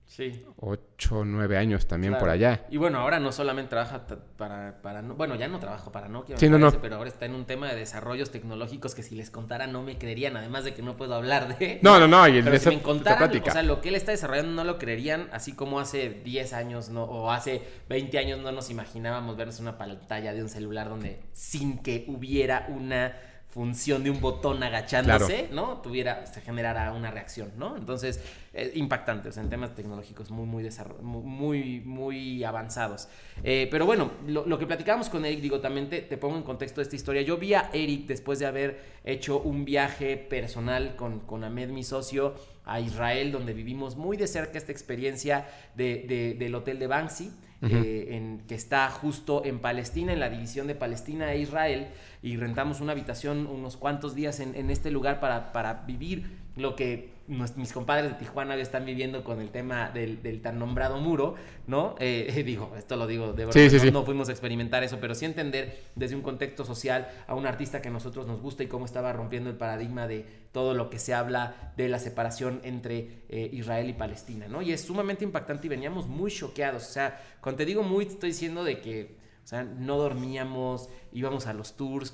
[0.08, 0.42] Sí.
[0.56, 2.64] Ocho, nueve años también por allá.
[2.70, 4.06] Y bueno, ahora no solamente trabaja
[4.38, 6.36] para, para bueno, ya no trabajo para Nokia,
[6.80, 9.98] pero ahora está en un tema de desarrollos tecnológicos que si les contara no me
[9.98, 11.78] creerían, además de que no puedo hablar de...
[11.82, 14.10] No, no, no, y el pero si me contaran, o sea, lo que él está
[14.10, 18.50] desarrollando no lo creerían, así como hace 10 años no, o hace 20 años no
[18.50, 23.12] nos imaginábamos vernos una pantalla de un celular donde sin que hubiera una
[23.48, 25.78] función de un botón agachándose, ¿no?
[25.78, 27.78] Tuviera, se generara una reacción, ¿no?
[27.78, 28.22] Entonces,
[28.52, 30.68] eh, impactante, o sea, en temas tecnológicos muy, muy,
[31.00, 33.08] muy, muy avanzados.
[33.42, 36.82] Eh, pero bueno, lo, que platicábamos con Eric, digo, también te, pongo en contexto de
[36.82, 37.22] esta historia.
[37.22, 41.84] Yo vi a Eric después de haber hecho un viaje personal con, con Ahmed, mi
[41.84, 42.34] socio,
[42.66, 47.32] a Israel, donde vivimos muy de cerca esta experiencia de, del hotel de Banksy.
[47.60, 51.88] Eh, en, que está justo en Palestina, en la división de Palestina e Israel,
[52.22, 56.74] y rentamos una habitación unos cuantos días en, en este lugar para, para vivir lo
[56.74, 61.34] que mis compadres de Tijuana están viviendo con el tema del, tan nombrado muro,
[61.66, 61.94] ¿no?
[62.00, 65.82] Eh, digo, esto lo digo de verdad, no, fuimos a experimentar eso, pero sí entender
[65.94, 69.12] desde un contexto social a un artista que a nosotros nos gusta y cómo estaba
[69.12, 73.90] rompiendo el paradigma de todo lo que se habla de la separación entre eh, Israel
[73.90, 74.62] y Palestina, ¿no?
[74.62, 78.12] Y es sumamente impactante y veníamos muy choqueados, o sea, cuando te digo muy, te
[78.12, 79.17] estoy diciendo de que,
[79.48, 82.12] o sea, no dormíamos, íbamos a los tours,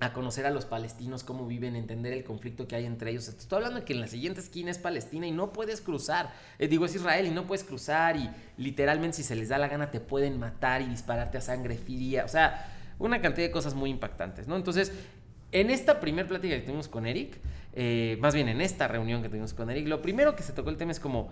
[0.00, 3.28] a conocer a los palestinos, cómo viven, entender el conflicto que hay entre ellos.
[3.28, 6.34] Estoy hablando de que en la siguiente esquina es Palestina y no puedes cruzar.
[6.58, 9.68] Eh, digo, es Israel y no puedes cruzar y literalmente si se les da la
[9.68, 12.24] gana te pueden matar y dispararte a sangre fría.
[12.24, 12.66] O sea,
[12.98, 14.56] una cantidad de cosas muy impactantes, ¿no?
[14.56, 14.90] Entonces,
[15.52, 17.38] en esta primer plática que tuvimos con Eric,
[17.74, 20.70] eh, más bien en esta reunión que tuvimos con Eric, lo primero que se tocó
[20.70, 21.30] el tema es como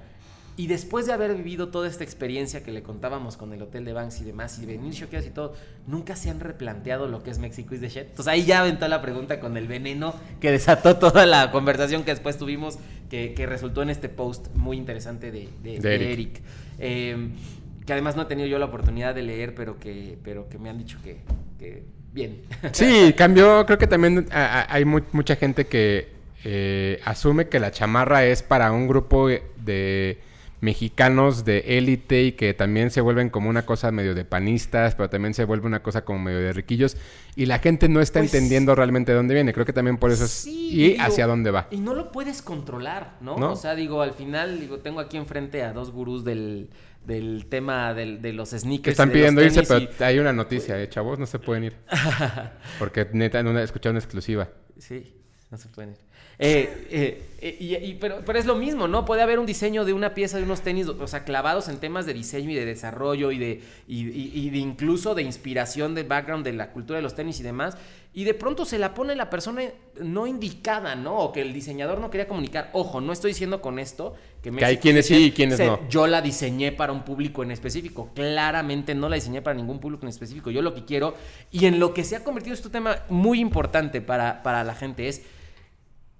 [0.58, 3.92] y después de haber vivido toda esta experiencia que le contábamos con el hotel de
[3.92, 5.54] Banks y demás, y venir choqueados y todo,
[5.86, 8.08] nunca se han replanteado lo que es México is the shit.
[8.08, 12.10] Entonces ahí ya aventó la pregunta con el veneno que desató toda la conversación que
[12.10, 16.42] después tuvimos, que, resultó en este post muy interesante de, Eric.
[16.80, 17.34] Em,
[17.86, 20.70] que además no he tenido yo la oportunidad de leer, pero que, pero que me
[20.70, 22.42] han dicho que, bien.
[22.72, 23.64] Sí, cambió.
[23.64, 26.08] Creo que también hay mucha gente que
[26.42, 30.26] eh, asume que la chamarra es para un grupo de
[30.60, 35.08] mexicanos de élite y que también se vuelven como una cosa medio de panistas, pero
[35.08, 36.96] también se vuelve una cosa como medio de riquillos
[37.36, 39.52] y la gente no está pues entendiendo realmente de dónde viene.
[39.52, 41.68] Creo que también por eso es y hacia dónde va.
[41.70, 43.36] Y no lo puedes controlar, ¿no?
[43.36, 46.70] O sea, digo, al final, digo, tengo aquí enfrente a dos gurús del,
[47.06, 48.92] del tema de los sneakers.
[48.92, 50.88] Están pidiendo irse, pero hay una noticia, ¿eh?
[50.88, 51.76] chavos, no se pueden ir.
[52.78, 54.48] Porque neta, no una exclusiva.
[54.78, 55.14] Sí,
[55.50, 56.07] no se pueden ir.
[56.38, 59.04] Eh, eh, eh, y, pero, pero, es lo mismo, ¿no?
[59.04, 62.04] Puede haber un diseño de una pieza de unos tenis, o sea, clavados en temas
[62.04, 66.52] de diseño y de desarrollo y de, y, de incluso de inspiración del background de
[66.52, 67.76] la cultura de los tenis y demás.
[68.12, 69.62] Y de pronto se la pone la persona
[70.00, 71.16] no indicada, ¿no?
[71.18, 72.70] O que el diseñador no quería comunicar.
[72.72, 75.88] Ojo, no estoy diciendo con esto que, me que hay quienes sí y quienes no.
[75.88, 78.10] Yo la diseñé para un público en específico.
[78.14, 80.50] Claramente no la diseñé para ningún público en específico.
[80.50, 81.14] Yo lo que quiero,
[81.52, 85.06] y en lo que se ha convertido este tema muy importante para, para la gente
[85.06, 85.22] es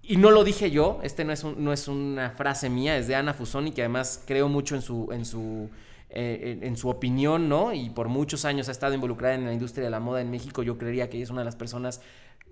[0.09, 3.15] y no lo dije yo, este no es, no es una frase mía, es de
[3.15, 5.69] Ana Fusoni, que además creo mucho en su, en su,
[6.09, 7.75] eh, en, su opinión, ¿no?
[7.75, 10.63] Y por muchos años ha estado involucrada en la industria de la moda en México.
[10.63, 12.01] Yo creería que ella es una de las personas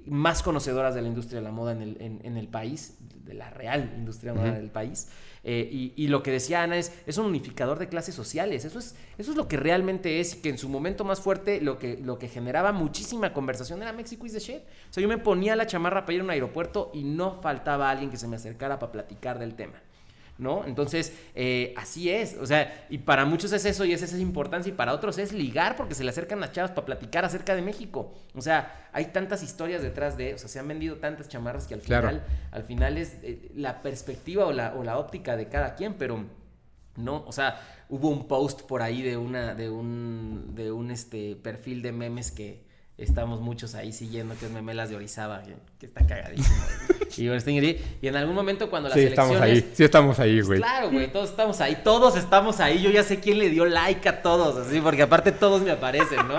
[0.05, 3.49] más conocedoras de la industria de la moda en el, en, el país, de la
[3.49, 5.09] real industria de la moda del país.
[5.49, 8.65] Eh, y, lo que decía Ana es, es un unificador de clases sociales.
[8.65, 11.61] Eso es, eso es lo que realmente es y que en su momento más fuerte
[11.61, 14.63] lo que, lo que generaba muchísima conversación era México is the shit.
[14.91, 17.89] O sea, yo me ponía la chamarra para ir a un aeropuerto y no faltaba
[17.89, 19.81] alguien que se me acercara para platicar del tema.
[20.39, 20.65] ¿No?
[20.67, 24.71] Entonces, eh, así es, o sea, y para muchos es eso y es esa importancia,
[24.71, 27.63] y para otros es ligar porque se le acercan las chavas para platicar acerca de
[27.63, 28.15] México.
[28.35, 31.75] O sea, hay tantas historias detrás de, o sea, se han vendido tantas chamarras que
[31.75, 35.75] al final, al final es eh, la perspectiva o la, o la óptica de cada
[35.75, 36.25] quien, pero
[36.97, 41.37] no, o sea, hubo un post por ahí de una, de un, de un este
[41.37, 42.66] perfil de memes que
[42.99, 45.43] estamos muchos ahí siguiendo, que es Memelas de Orizaba,
[45.79, 46.57] que, está cagadísimo.
[48.03, 50.61] y, en algún momento cuando las sí, estamos ahí, sí estamos ahí, güey.
[50.61, 52.83] claro, güey, todos estamos ahí, todos estamos ahí.
[52.83, 56.27] Yo ya sé quién le dio like a todos, así, porque aparte todos me aparecen,
[56.27, 56.37] ¿no?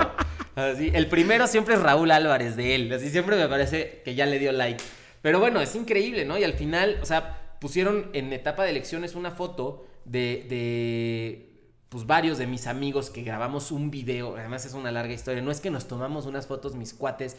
[0.55, 4.26] Así, el primero siempre es Raúl Álvarez de él, así siempre me parece que ya
[4.26, 4.84] le dio like.
[5.22, 6.38] Pero bueno, es increíble, ¿no?
[6.38, 11.57] Y al final, o sea, pusieron en etapa de elecciones una foto de, de
[11.90, 15.52] pues varios de mis amigos que grabamos un video, además es una larga historia, no
[15.52, 17.38] es que nos tomamos unas fotos mis cuates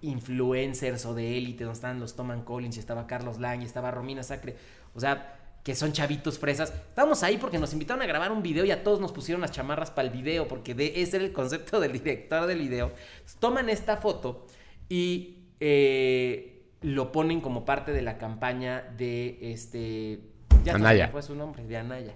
[0.00, 3.90] influencers o de élite, donde estaban los Toman Collins y estaba Carlos Lang y estaba
[3.90, 4.56] Romina Sacre,
[4.94, 6.72] o sea, que son chavitos fresas.
[6.72, 9.50] Estábamos ahí porque nos invitaron a grabar un video y a todos nos pusieron las
[9.50, 12.92] chamarras para el video, porque de, ese era el concepto del director del video.
[13.40, 14.46] Toman esta foto
[14.88, 20.20] y eh, lo ponen como parte de la campaña de este...
[20.62, 21.08] Ya Anaya.
[21.08, 22.14] fue su nombre, de Anaya.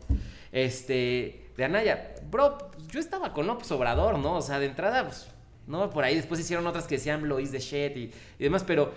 [0.52, 2.14] Este de Anaya.
[2.30, 2.56] Bro,
[2.88, 4.36] yo estaba con López Obrador, ¿no?
[4.36, 5.28] O sea, de entrada, pues,
[5.66, 5.90] ¿no?
[5.90, 8.94] Por ahí después hicieron otras que decían Lois de shit y, demás, pero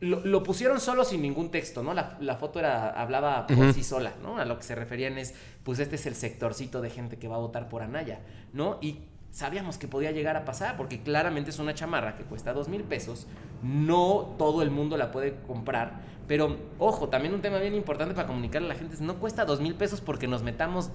[0.00, 1.92] lo, pusieron solo sin ningún texto, ¿no?
[1.92, 4.38] La, foto era, hablaba por sí sola, ¿no?
[4.38, 7.36] A lo que se referían es, pues este es el sectorcito de gente que va
[7.36, 8.20] a votar por Anaya,
[8.54, 8.78] ¿no?
[8.80, 9.00] Y
[9.30, 12.82] sabíamos que podía llegar a pasar, porque claramente es una chamarra que cuesta dos mil
[12.84, 13.26] pesos,
[13.62, 18.26] no todo el mundo la puede comprar, pero ojo, también un tema bien importante para
[18.26, 20.90] comunicarle a la gente es, no cuesta dos mil pesos porque nos metamos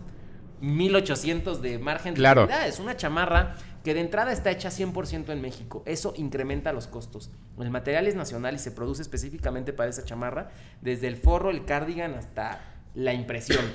[0.61, 2.47] 1800 de margen de claro.
[2.65, 5.83] Es una chamarra que de entrada está hecha 100% en México.
[5.85, 7.31] Eso incrementa los costos.
[7.59, 10.51] El material es nacional y se produce específicamente para esa chamarra,
[10.81, 12.61] desde el forro, el cardigan hasta
[12.93, 13.65] la impresión.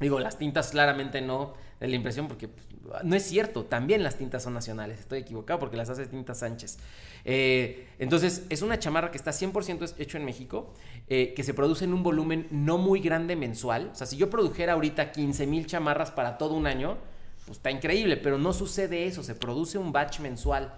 [0.00, 2.66] Digo, las tintas claramente no de la impresión porque pues,
[3.04, 6.78] no es cierto, también las tintas son nacionales, estoy equivocado porque las hace Tintas Sánchez.
[7.24, 10.72] Eh, entonces, es una chamarra que está 100% hecho en México,
[11.08, 13.90] eh, que se produce en un volumen no muy grande mensual.
[13.92, 16.98] O sea, si yo produjera ahorita 15 mil chamarras para todo un año,
[17.46, 20.74] pues está increíble, pero no sucede eso, se produce un batch mensual.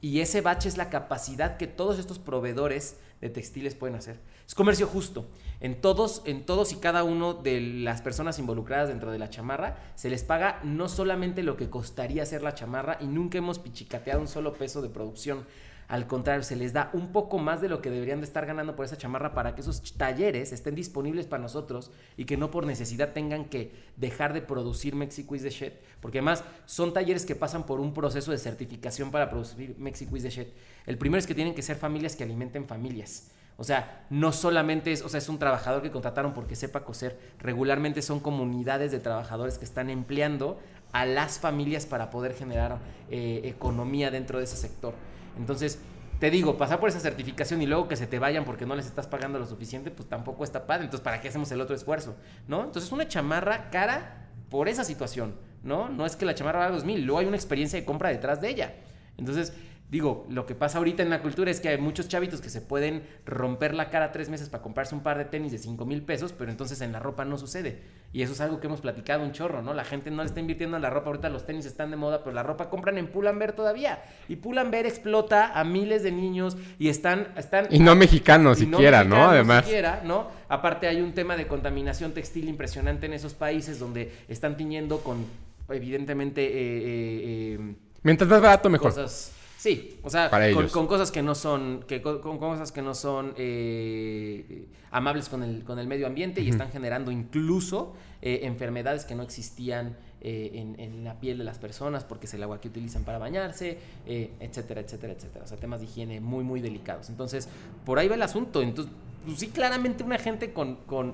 [0.00, 4.18] Y ese batch es la capacidad que todos estos proveedores de textiles pueden hacer.
[4.46, 5.26] Es comercio justo.
[5.60, 9.76] En todos, en todos y cada uno de las personas involucradas dentro de la chamarra
[9.94, 14.20] se les paga no solamente lo que costaría hacer la chamarra y nunca hemos pichicateado
[14.20, 15.44] un solo peso de producción.
[15.90, 18.76] Al contrario, se les da un poco más de lo que deberían de estar ganando
[18.76, 22.64] por esa chamarra para que esos talleres estén disponibles para nosotros y que no por
[22.64, 25.80] necesidad tengan que dejar de producir Mexico is the.
[26.00, 30.22] Porque además son talleres que pasan por un proceso de certificación para producir Mexico is
[30.22, 30.52] the.
[30.86, 33.32] El primero es que tienen que ser familias que alimenten familias.
[33.56, 37.18] O sea, no solamente es, o sea, es un trabajador que contrataron porque sepa coser.
[37.40, 40.60] Regularmente son comunidades de trabajadores que están empleando
[40.92, 42.78] a las familias para poder generar
[43.10, 44.94] eh, economía dentro de ese sector.
[45.40, 45.80] Entonces,
[46.20, 48.86] te digo, pasar por esa certificación y luego que se te vayan porque no les
[48.86, 50.84] estás pagando lo suficiente, pues tampoco está padre.
[50.84, 52.14] Entonces, ¿para qué hacemos el otro esfuerzo?
[52.46, 52.64] ¿No?
[52.64, 55.88] Entonces, una chamarra cara por esa situación, ¿no?
[55.88, 58.50] No es que la chamarra valga 2000, luego hay una experiencia de compra detrás de
[58.50, 58.74] ella.
[59.16, 59.54] Entonces,
[59.90, 62.60] Digo, lo que pasa ahorita en la cultura es que hay muchos chavitos que se
[62.60, 66.02] pueden romper la cara tres meses para comprarse un par de tenis de 5 mil
[66.02, 67.80] pesos, pero entonces en la ropa no sucede.
[68.12, 69.74] Y eso es algo que hemos platicado un chorro, ¿no?
[69.74, 71.08] La gente no le está invirtiendo en la ropa.
[71.08, 74.00] Ahorita los tenis están de moda, pero la ropa compran en Pull&Bear todavía.
[74.28, 77.32] Y Pull&Bear explota a miles de niños y están...
[77.36, 79.30] están y no mexicanos siquiera, ¿no?
[79.30, 79.64] Además.
[79.64, 80.28] Siquiera, ¿no?
[80.48, 85.26] Aparte hay un tema de contaminación textil impresionante en esos países donde están tiñendo con,
[85.68, 86.44] evidentemente...
[86.44, 87.74] Eh, eh, eh,
[88.04, 88.90] Mientras más barato, mejor.
[88.90, 90.72] Cosas, Sí, o sea, Para con, ellos.
[90.72, 95.42] con cosas que no son, que con, con cosas que no son eh, amables con
[95.42, 97.92] el, con el medio ambiente y están generando incluso
[98.22, 102.32] eh, enfermedades que no existían eh, en, en la piel de las personas porque es
[102.32, 105.44] el agua que utilizan para bañarse, eh, etcétera, etcétera, etcétera.
[105.44, 107.10] O sea, temas de higiene muy, muy delicados.
[107.10, 107.46] Entonces,
[107.84, 108.62] por ahí va el asunto.
[108.62, 108.94] Entonces,
[109.26, 111.12] pues sí, claramente una gente con, con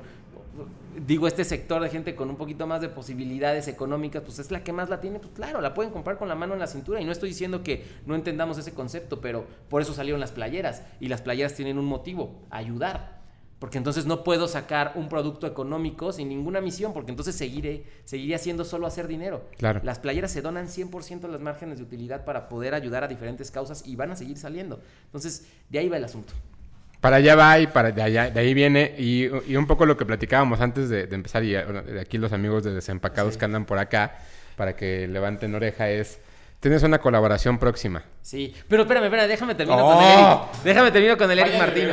[1.07, 4.65] digo, este sector de gente con un poquito más de posibilidades económicas, pues es la
[4.65, 7.01] que más la tiene, pues claro, la pueden comprar con la mano en la cintura.
[7.01, 10.83] Y no estoy diciendo que no entendamos ese concepto, pero por eso salieron las playeras.
[11.01, 13.17] Y las playeras tienen un motivo, ayudar.
[13.59, 18.35] Porque entonces no puedo sacar un producto económico sin ninguna misión, porque entonces seguiré, seguiré
[18.35, 19.47] haciendo solo hacer dinero.
[19.57, 19.81] Claro.
[19.83, 23.87] Las playeras se donan 100% las márgenes de utilidad para poder ayudar a diferentes causas
[23.87, 24.81] y van a seguir saliendo.
[25.07, 26.35] Entonces, de ahí va el asunto.
[27.07, 28.97] Para allá va y para de, allá, de ahí viene.
[28.99, 32.19] Y, y un poco lo que platicábamos antes de, de empezar, y bueno, de aquí
[32.19, 33.39] los amigos de Desempacados Sí.
[33.39, 34.19] que andan por acá,
[34.57, 36.19] para que levanten oreja, es.
[36.59, 38.03] Tienes una colaboración próxima.
[38.23, 39.95] Sí, pero espérame, espérame, déjame terminar ¡Oh!
[39.95, 40.65] con el Eric.
[40.65, 41.93] Déjame terminar con el Eric Martino.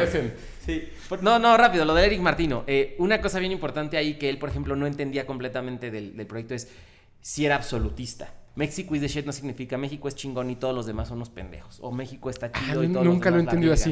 [0.66, 0.90] Sí.
[1.22, 2.64] No, no, rápido, lo del Eric Martino.
[2.66, 6.26] Eh, una cosa bien importante ahí que él, por ejemplo, no entendía completamente del, del
[6.26, 6.70] proyecto es
[7.22, 8.34] si era absolutista.
[8.56, 11.30] México is the shit no significa México es chingón y todos los demás son unos
[11.30, 11.80] pendejos.
[11.82, 13.84] O México está chido Ah, y todos nunca lo los he demás la entendido verga.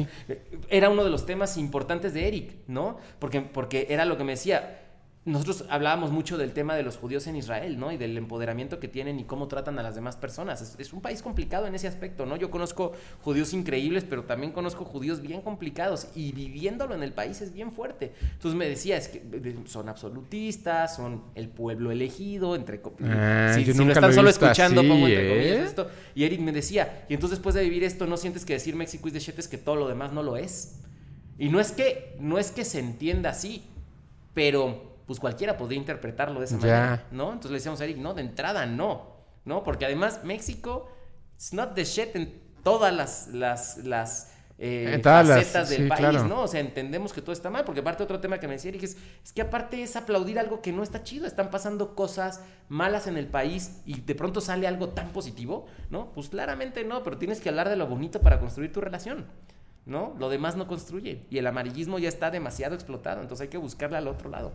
[0.68, 2.98] Era uno de los temas importantes de Eric, ¿no?
[3.18, 4.78] Porque, porque era lo que me decía.
[5.24, 7.92] Nosotros hablábamos mucho del tema de los judíos en Israel, ¿no?
[7.92, 10.60] Y del empoderamiento que tienen y cómo tratan a las demás personas.
[10.60, 12.34] Es, es un país complicado en ese aspecto, ¿no?
[12.34, 12.90] Yo conozco
[13.22, 17.70] judíos increíbles, pero también conozco judíos bien complicados y viviéndolo en el país es bien
[17.70, 18.12] fuerte.
[18.32, 19.22] Entonces me decía, es que
[19.66, 24.16] son absolutistas, son el pueblo elegido, entre co- Ah, si, yo si lo están lo
[24.16, 25.64] solo escuchando, así, pongo entre comillas ¿eh?
[25.64, 25.88] esto.
[26.16, 29.06] Y Eric me decía, y entonces después de vivir esto, ¿no sientes que decir México
[29.06, 30.80] is the shit es que todo lo demás no lo es?
[31.38, 33.62] Y no es que, no es que se entienda así,
[34.34, 37.26] pero pues cualquiera podría interpretarlo de esa manera, ¿no?
[37.34, 39.08] Entonces le decíamos a Eric, no, de entrada no,
[39.44, 39.62] ¿no?
[39.62, 40.88] Porque además México
[41.36, 46.00] es not the shit en todas las, las, las eh, las- facetas del sí, país,
[46.00, 46.24] claro.
[46.26, 46.40] ¿no?
[46.44, 48.84] O sea, entendemos que todo está mal, porque aparte otro tema que me decía Eric
[48.84, 52.40] es, es que aparte es aplaudir algo que no está chido, están pasando cosas
[52.70, 56.10] malas en el país y de pronto sale algo tan positivo, ¿no?
[56.14, 59.26] Pues claramente no, pero tienes que hablar de lo bonito para construir tu relación,
[59.84, 60.14] ¿no?
[60.18, 63.98] Lo demás no construye y el amarillismo ya está demasiado explotado, entonces hay que buscarle
[63.98, 64.52] al otro lado.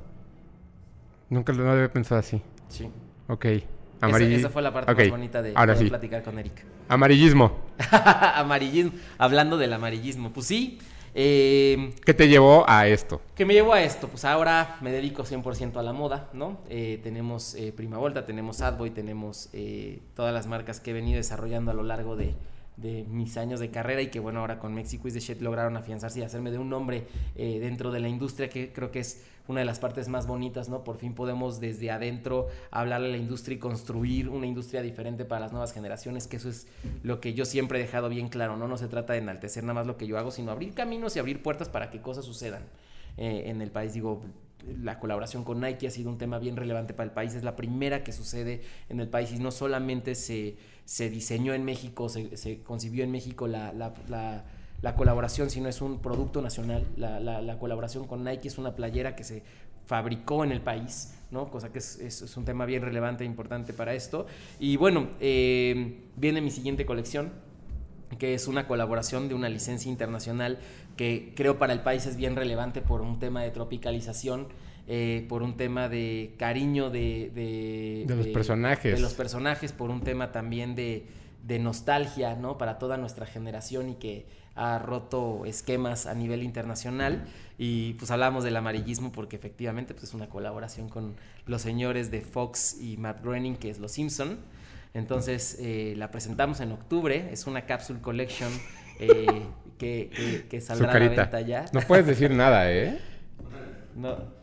[1.30, 2.42] Nunca lo no había pensado así.
[2.70, 2.90] Sí.
[3.28, 3.46] Ok.
[3.46, 3.66] Esa,
[4.02, 5.90] Amarilli- esa fue la parte Ok, más bonita de Ahora poder sí.
[5.90, 6.64] platicar con Eric.
[6.88, 7.58] Amarillismo.
[8.36, 10.78] amarillismo, hablando del amarillismo, pues sí.
[11.16, 13.22] eh, ¿Qué te llevó a esto?
[13.36, 14.08] ¿Qué me llevó a esto?
[14.08, 16.60] Pues ahora me dedico 100% a la moda, ¿no?
[16.70, 21.18] Eh, tenemos eh, Prima Volta, tenemos Adboy, tenemos eh, todas las marcas que he venido
[21.18, 22.36] desarrollando a lo largo de,
[22.78, 25.76] de mis años de carrera y que bueno, ahora con Mexico is the Shit lograron
[25.78, 29.24] afianzarse y hacerme de un nombre eh, dentro de la industria que creo que es
[29.48, 30.84] una de las partes más bonitas, ¿no?
[30.84, 35.42] Por fin podemos desde adentro hablarle a la industria y construir una industria diferente para
[35.42, 36.68] las nuevas generaciones, que eso es
[37.04, 38.68] lo que yo siempre he dejado bien claro, ¿no?
[38.68, 41.20] No se trata de enaltecer nada más lo que yo hago, sino abrir caminos y
[41.20, 42.64] abrir puertas para que cosas sucedan
[43.16, 43.94] eh, en el país.
[43.94, 44.22] Digo,
[44.82, 47.34] la colaboración con Nike ha sido un tema bien relevante para el país.
[47.34, 50.58] Es la primera que sucede en el país y no solamente se,
[50.88, 54.46] se diseñó en México, se, se concibió en México la, la- la-
[54.82, 56.86] la colaboración, sino es un producto nacional.
[56.96, 59.44] La, la- la colaboración con Nike es una playera que se
[59.86, 61.50] fabricó en el país, ¿no?
[61.52, 64.28] Cosa que es, es- es un tema bien relevante e importante para esto.
[64.62, 67.34] Y bueno, eh, viene mi siguiente colección,
[68.18, 70.60] que es una colaboración de una licencia internacional
[70.96, 74.48] que creo para el país es bien relevante por un tema de tropicalización,
[74.88, 78.96] eh, por un tema de cariño de, de, De los personajes.
[78.96, 81.06] de los personajes, por un tema también de,
[81.44, 82.58] de nostalgia, ¿no?
[82.58, 84.26] Para toda nuestra generación y que
[84.56, 87.26] ha roto esquemas a nivel internacional.
[87.60, 91.16] Y pues hablamos del amarillismo porque efectivamente pues, es una colaboración con
[91.46, 94.38] los señores de Fox y Matt Groening, que es Los Simpson.
[94.94, 98.50] Entonces eh, la presentamos en octubre, es una capsule collection
[99.00, 99.26] eh,
[99.78, 101.66] que, que- que saldrá a la venta ya.
[101.74, 102.98] No puedes decir nada, ¿eh?
[103.96, 104.37] No.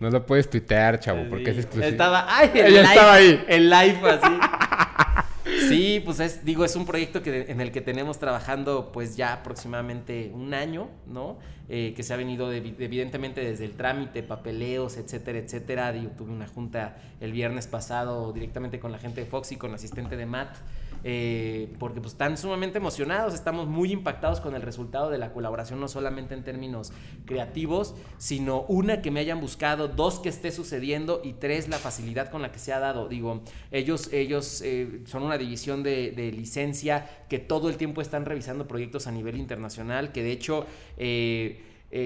[0.00, 1.90] No lo puedes tuitear, chavo, porque es exclusivo.
[1.90, 3.44] Estaba, ay, el Ella live, estaba ahí.
[3.48, 4.32] El live así.
[5.68, 9.32] Sí, pues es, digo, es un proyecto que, en el que tenemos trabajando pues ya
[9.32, 11.38] aproximadamente un año, ¿no?
[11.68, 15.92] Eh, que se ha venido de- evidentemente desde el trámite, papeleos, etcétera, etcétera.
[15.92, 19.70] Digo, tuve una junta el viernes pasado directamente con la gente de Fox y con
[19.70, 20.56] el asistente de Matt,
[21.08, 25.78] eh, porque pues están sumamente emocionados, estamos muy impactados con el resultado de la colaboración,
[25.78, 26.92] no solamente en términos
[27.26, 32.28] creativos, sino una que me hayan buscado, dos que esté sucediendo y tres la facilidad
[32.28, 33.06] con la que se ha dado.
[33.08, 38.66] Digo, ellos, ellos eh, son una división de, licencia que todo el tiempo están revisando
[38.66, 40.66] proyectos a nivel internacional, que de hecho...
[40.98, 41.62] eh,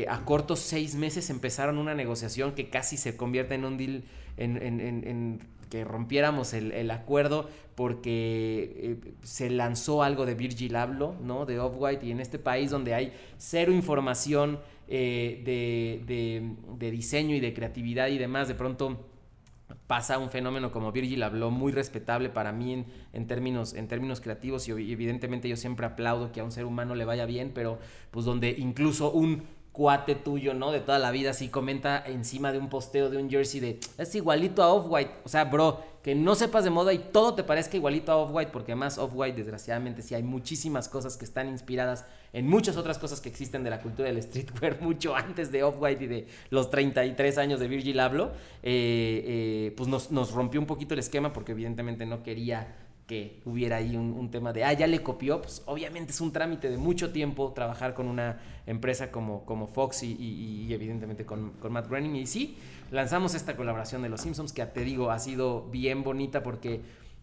[0.08, 4.04] a cortos seis meses empezaron una negociación que casi se convierte en un deal,
[4.36, 5.40] en, en- en- en
[5.70, 11.46] que rompiéramos el, acuerdo porque eh, se lanzó algo de Virgil Abloh, ¿no?
[11.46, 14.58] De Off-White y en este país donde hay cero información
[14.88, 19.06] eh, de, de, diseño y de creatividad y demás, de pronto
[19.86, 24.20] pasa un fenómeno como Virgil habló, muy respetable para mí en, en, términos, en términos
[24.20, 27.78] creativos y evidentemente yo siempre aplaudo que a un ser humano le vaya bien, pero
[28.10, 30.72] pues donde incluso un cuate tuyo, ¿no?
[30.72, 34.14] De toda la vida, así comenta encima de un posteo de un jersey de es
[34.14, 35.10] igualito a Off-White.
[35.24, 38.50] O sea, bro, que no sepas de moda y todo te parezca igualito a Off-White,
[38.52, 43.20] porque además Off-White, desgraciadamente, sí hay muchísimas cosas que están inspiradas en muchas otras cosas
[43.20, 47.38] que existen de la cultura del streetwear, mucho antes de Off-White y de los 33
[47.38, 48.30] años de Virgil Abloh,
[48.62, 52.68] eh, eh, pues nos, nos rompió un poquito el esquema porque evidentemente no quería
[53.10, 56.70] que hubiera ahí un, tema de, ah, ya le copió, pues obviamente es un trámite
[56.70, 61.88] de mucho tiempo trabajar con una empresa como, como Fox y, evidentemente con, con, Matt
[61.88, 62.14] Groening.
[62.14, 62.56] Y sí,
[62.92, 66.82] lanzamos esta colaboración de Los Simpsons que te digo ha sido bien bonita porque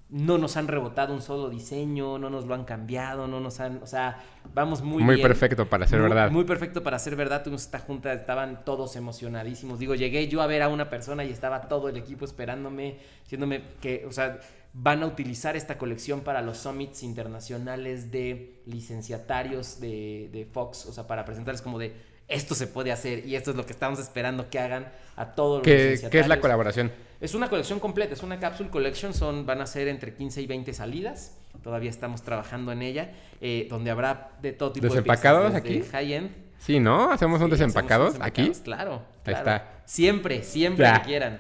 [0.10, 3.82] no nos han rebotado un solo diseño, no nos lo han cambiado, no nos han,
[3.82, 4.22] o sea,
[4.54, 6.32] vamos muy, muy perfecto para ser verdad.
[6.32, 7.44] Muy perfecto para ser verdad.
[7.44, 9.80] Tuvimos esta junta, estaban todos emocionadísimos.
[9.80, 13.64] Digo, llegué yo a ver a una persona y estaba todo el equipo esperándome, diciéndome
[13.80, 14.40] que, o sea,
[14.80, 21.08] van a utilizar esta colección para los summits internacionales de licenciatarios de, Fox, o sea,
[21.08, 21.94] para presentarles como de
[22.28, 25.60] esto se puede hacer y esto es lo que estamos esperando que hagan a todos
[25.60, 26.92] los ¿Qué, ¿Qué es la colaboración?
[27.20, 30.46] Es una colección completa, es una capsule collection, son, van a ser entre 15 y
[30.46, 33.12] 20 salidas, todavía estamos trabajando en ella,
[33.42, 35.56] eh, donde habrá de todo tipo de piezas.
[35.56, 35.82] aquí?
[35.82, 36.30] high-end.
[36.60, 37.12] Sí, ¿no?
[37.12, 38.52] ¿Hacemos un desempacados, aquí?
[38.64, 39.82] Claro, Ahí está.
[39.86, 41.40] Siempre, siempre que quieran.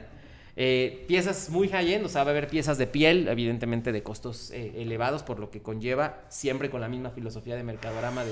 [0.59, 4.49] Eh, piezas muy high-end, o sea, va a haber piezas de piel, evidentemente de costos
[4.49, 8.23] eh, elevados, por lo que conlleva, siempre con la misma filosofía de mercadorama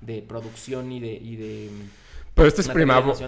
[0.00, 1.12] de, producción y de...
[1.12, 1.70] Y de
[2.32, 3.18] Pero esto es prima, por,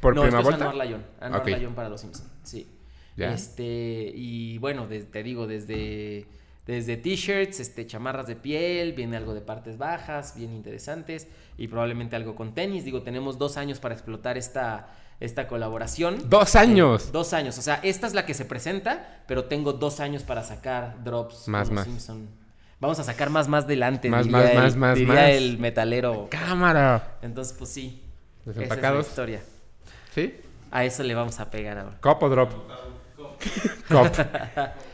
[0.00, 0.72] por no, prima volta.
[0.72, 2.68] Es para los Simpsons, sí.
[3.16, 6.26] Este, y bueno, te digo, desde,
[6.66, 11.26] desde t-shirts, este, chamarras de piel, viene algo de partes bajas, bien interesantes,
[11.58, 12.84] y probablemente algo con tenis.
[12.84, 16.28] Digo, tenemos dos años para explotar esta esta colaboración.
[16.28, 17.12] ¡Dos años!
[17.12, 17.58] dos años.
[17.58, 21.46] O sea, esta es la que se presenta, pero tengo dos años para sacar drops.
[21.46, 21.86] Más, más.
[22.80, 24.08] Vamos a sacar más, más delante.
[24.08, 26.28] Más, más, más, más, diría el metalero.
[26.30, 27.18] ¡Cámara!
[27.20, 28.02] Entonces, pues sí.
[28.46, 29.06] Desempacados.
[29.06, 29.40] Esa es la historia.
[30.14, 30.40] ¿Sí?
[30.70, 31.98] A eso le vamos a pegar ahora.
[32.00, 32.50] Cop o drop.
[33.88, 34.16] Cop.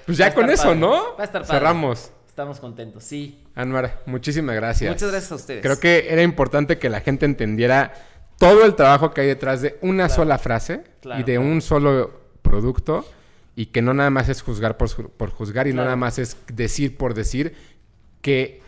[0.05, 1.17] Pues ya con eso, ¿no?
[1.17, 1.59] Va a estar padre.
[1.59, 2.11] Cerramos.
[2.27, 3.43] Estamos contentos, sí.
[3.55, 4.93] Anuar, muchísimas gracias.
[4.93, 5.63] Muchas gracias a ustedes.
[5.63, 7.95] Creo que era importante que la gente entendiera
[8.39, 10.85] todo el trabajo que hay detrás de una sola frase
[11.19, 13.05] y de un solo producto
[13.55, 16.97] y que no nada más es juzgar por, juzgar y no nada más es decir
[16.97, 17.55] por decir
[18.21, 18.61] que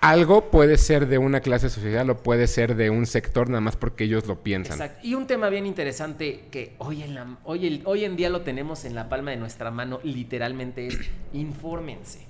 [0.00, 3.76] algo puede ser de una clase social o puede ser de un sector nada más
[3.76, 4.72] porque ellos lo piensan.
[4.72, 5.06] Exacto.
[5.06, 8.84] Y un tema bien interesante que hoy en, la, hoy, hoy en día lo tenemos
[8.84, 10.98] en la palma de nuestra mano, literalmente es
[11.32, 12.26] infórmense.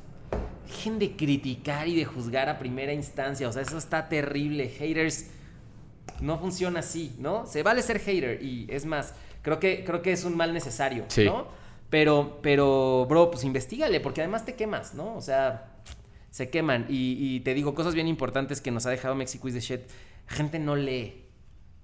[0.67, 3.49] Dejen de criticar y de juzgar a primera instancia.
[3.49, 4.69] O sea, eso está terrible.
[4.69, 5.31] Haters
[6.23, 7.47] no funciona así, ¿no?
[7.47, 11.05] Se vale ser hater y es más, creo que, creo que es un mal necesario,
[11.25, 11.49] ¿no?
[11.91, 15.15] Pero, pero, bro, pues investigale, porque además te quemas, ¿no?
[15.15, 15.73] O sea,
[16.31, 16.87] se queman.
[16.89, 19.81] Y, te digo, cosas bien importantes que nos ha dejado Mexico is the shit.
[20.27, 21.27] Gente no lee.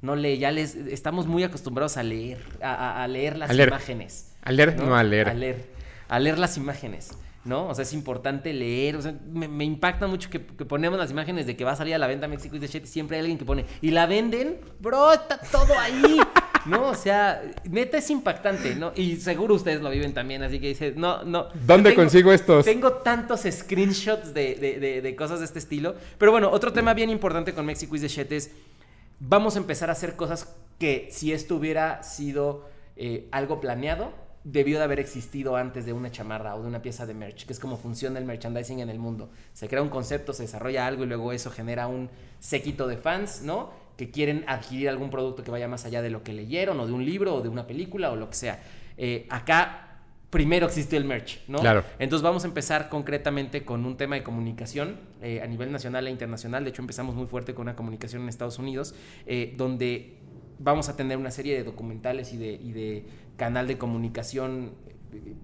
[0.00, 4.32] No lee, ya les estamos muy acostumbrados a leer, a, leer las imágenes.
[4.42, 4.96] A leer, ¿no?
[4.96, 5.28] a leer.
[5.28, 5.66] A leer.
[6.08, 7.10] A leer las imágenes.
[7.48, 7.66] ¿No?
[7.68, 11.56] O sea, es importante leer, o sea, me, impacta mucho que, ponemos las imágenes de
[11.56, 13.46] que va a salir a la venta México y de Shit siempre hay alguien que
[13.46, 16.20] pone, y la venden, bro, está todo ahí,
[16.66, 16.88] ¿no?
[16.88, 18.92] O sea, neta es impactante, ¿no?
[18.94, 21.48] Y seguro ustedes lo viven también, así que dices, no, no.
[21.66, 22.66] ¿Dónde consigo estos?
[22.66, 27.64] Tengo tantos screenshots de, cosas de este estilo, pero bueno, otro tema bien importante con
[27.64, 28.50] México y de Shit es,
[29.18, 34.12] vamos a empezar a hacer cosas que si esto hubiera sido eh, algo planeado,
[34.44, 37.52] debió de haber existido antes de una chamarra o de una pieza de merch, que
[37.52, 39.30] es como funciona el merchandising en el mundo.
[39.52, 43.42] Se crea un concepto, se desarrolla algo y luego eso genera un séquito de fans,
[43.42, 43.70] ¿no?
[43.96, 46.92] Que quieren adquirir algún producto que vaya más allá de lo que leyeron o de
[46.92, 48.62] un libro o de una película o lo que sea.
[48.96, 49.84] Eh, acá
[50.30, 51.58] primero existió el merch, ¿no?
[51.58, 51.84] Claro.
[51.98, 56.10] Entonces vamos a empezar concretamente con un tema de comunicación eh, a nivel nacional e
[56.10, 56.64] internacional.
[56.64, 58.94] De hecho, empezamos muy fuerte con una comunicación en Estados Unidos,
[59.26, 60.18] eh, donde
[60.58, 63.04] vamos a tener una serie de documentales y de
[63.38, 64.72] canal de comunicación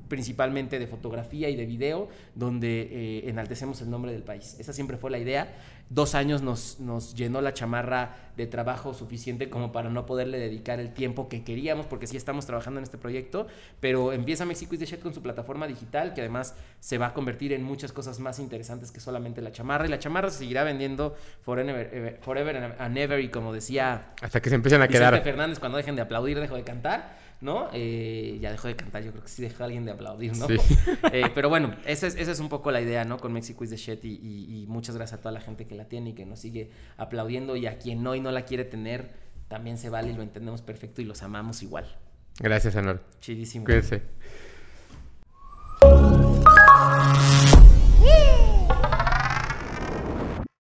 [0.09, 4.57] principalmente de fotografía y de video, donde eh, enaltecemos el nombre del país.
[4.59, 5.55] Esa siempre fue la idea.
[5.91, 10.81] Dos años nos, nos, llenó la chamarra de trabajo suficiente como para no poderle dedicar
[10.81, 13.47] el tiempo que queríamos, porque sí estamos trabajando en este proyecto,
[13.81, 17.15] pero empieza México y the Shed con su plataforma digital, que además se va a
[17.15, 20.65] convertir en muchas cosas más interesantes que solamente la chamarra, y la chamarra se seguirá
[20.65, 24.15] vendiendo forever, forever and ever, y como decía...
[24.23, 25.23] Hasta que se empiecen a quedar.
[25.23, 27.69] Fernández, cuando dejen de aplaudir, dejo de cantar ¿no?
[27.73, 30.47] Eh, ya dejó de cantar, yo creo que sí dejó a alguien de aplaudir, ¿no?
[30.47, 30.57] Sí.
[31.13, 33.19] Eh, pero bueno, esa es, esa es un poco la idea, ¿no?
[33.19, 36.11] Con Mexico is the shit y, muchas gracias a toda la gente que la tiene
[36.11, 39.13] y que nos sigue aplaudiendo y a quien no y no la quiere tener,
[39.49, 41.97] también se vale y lo entendemos perfecto y los amamos igual.
[42.41, 43.03] Gracias, Anor.
[43.21, 43.65] Chidísimo.
[43.65, 44.03] Cuídense.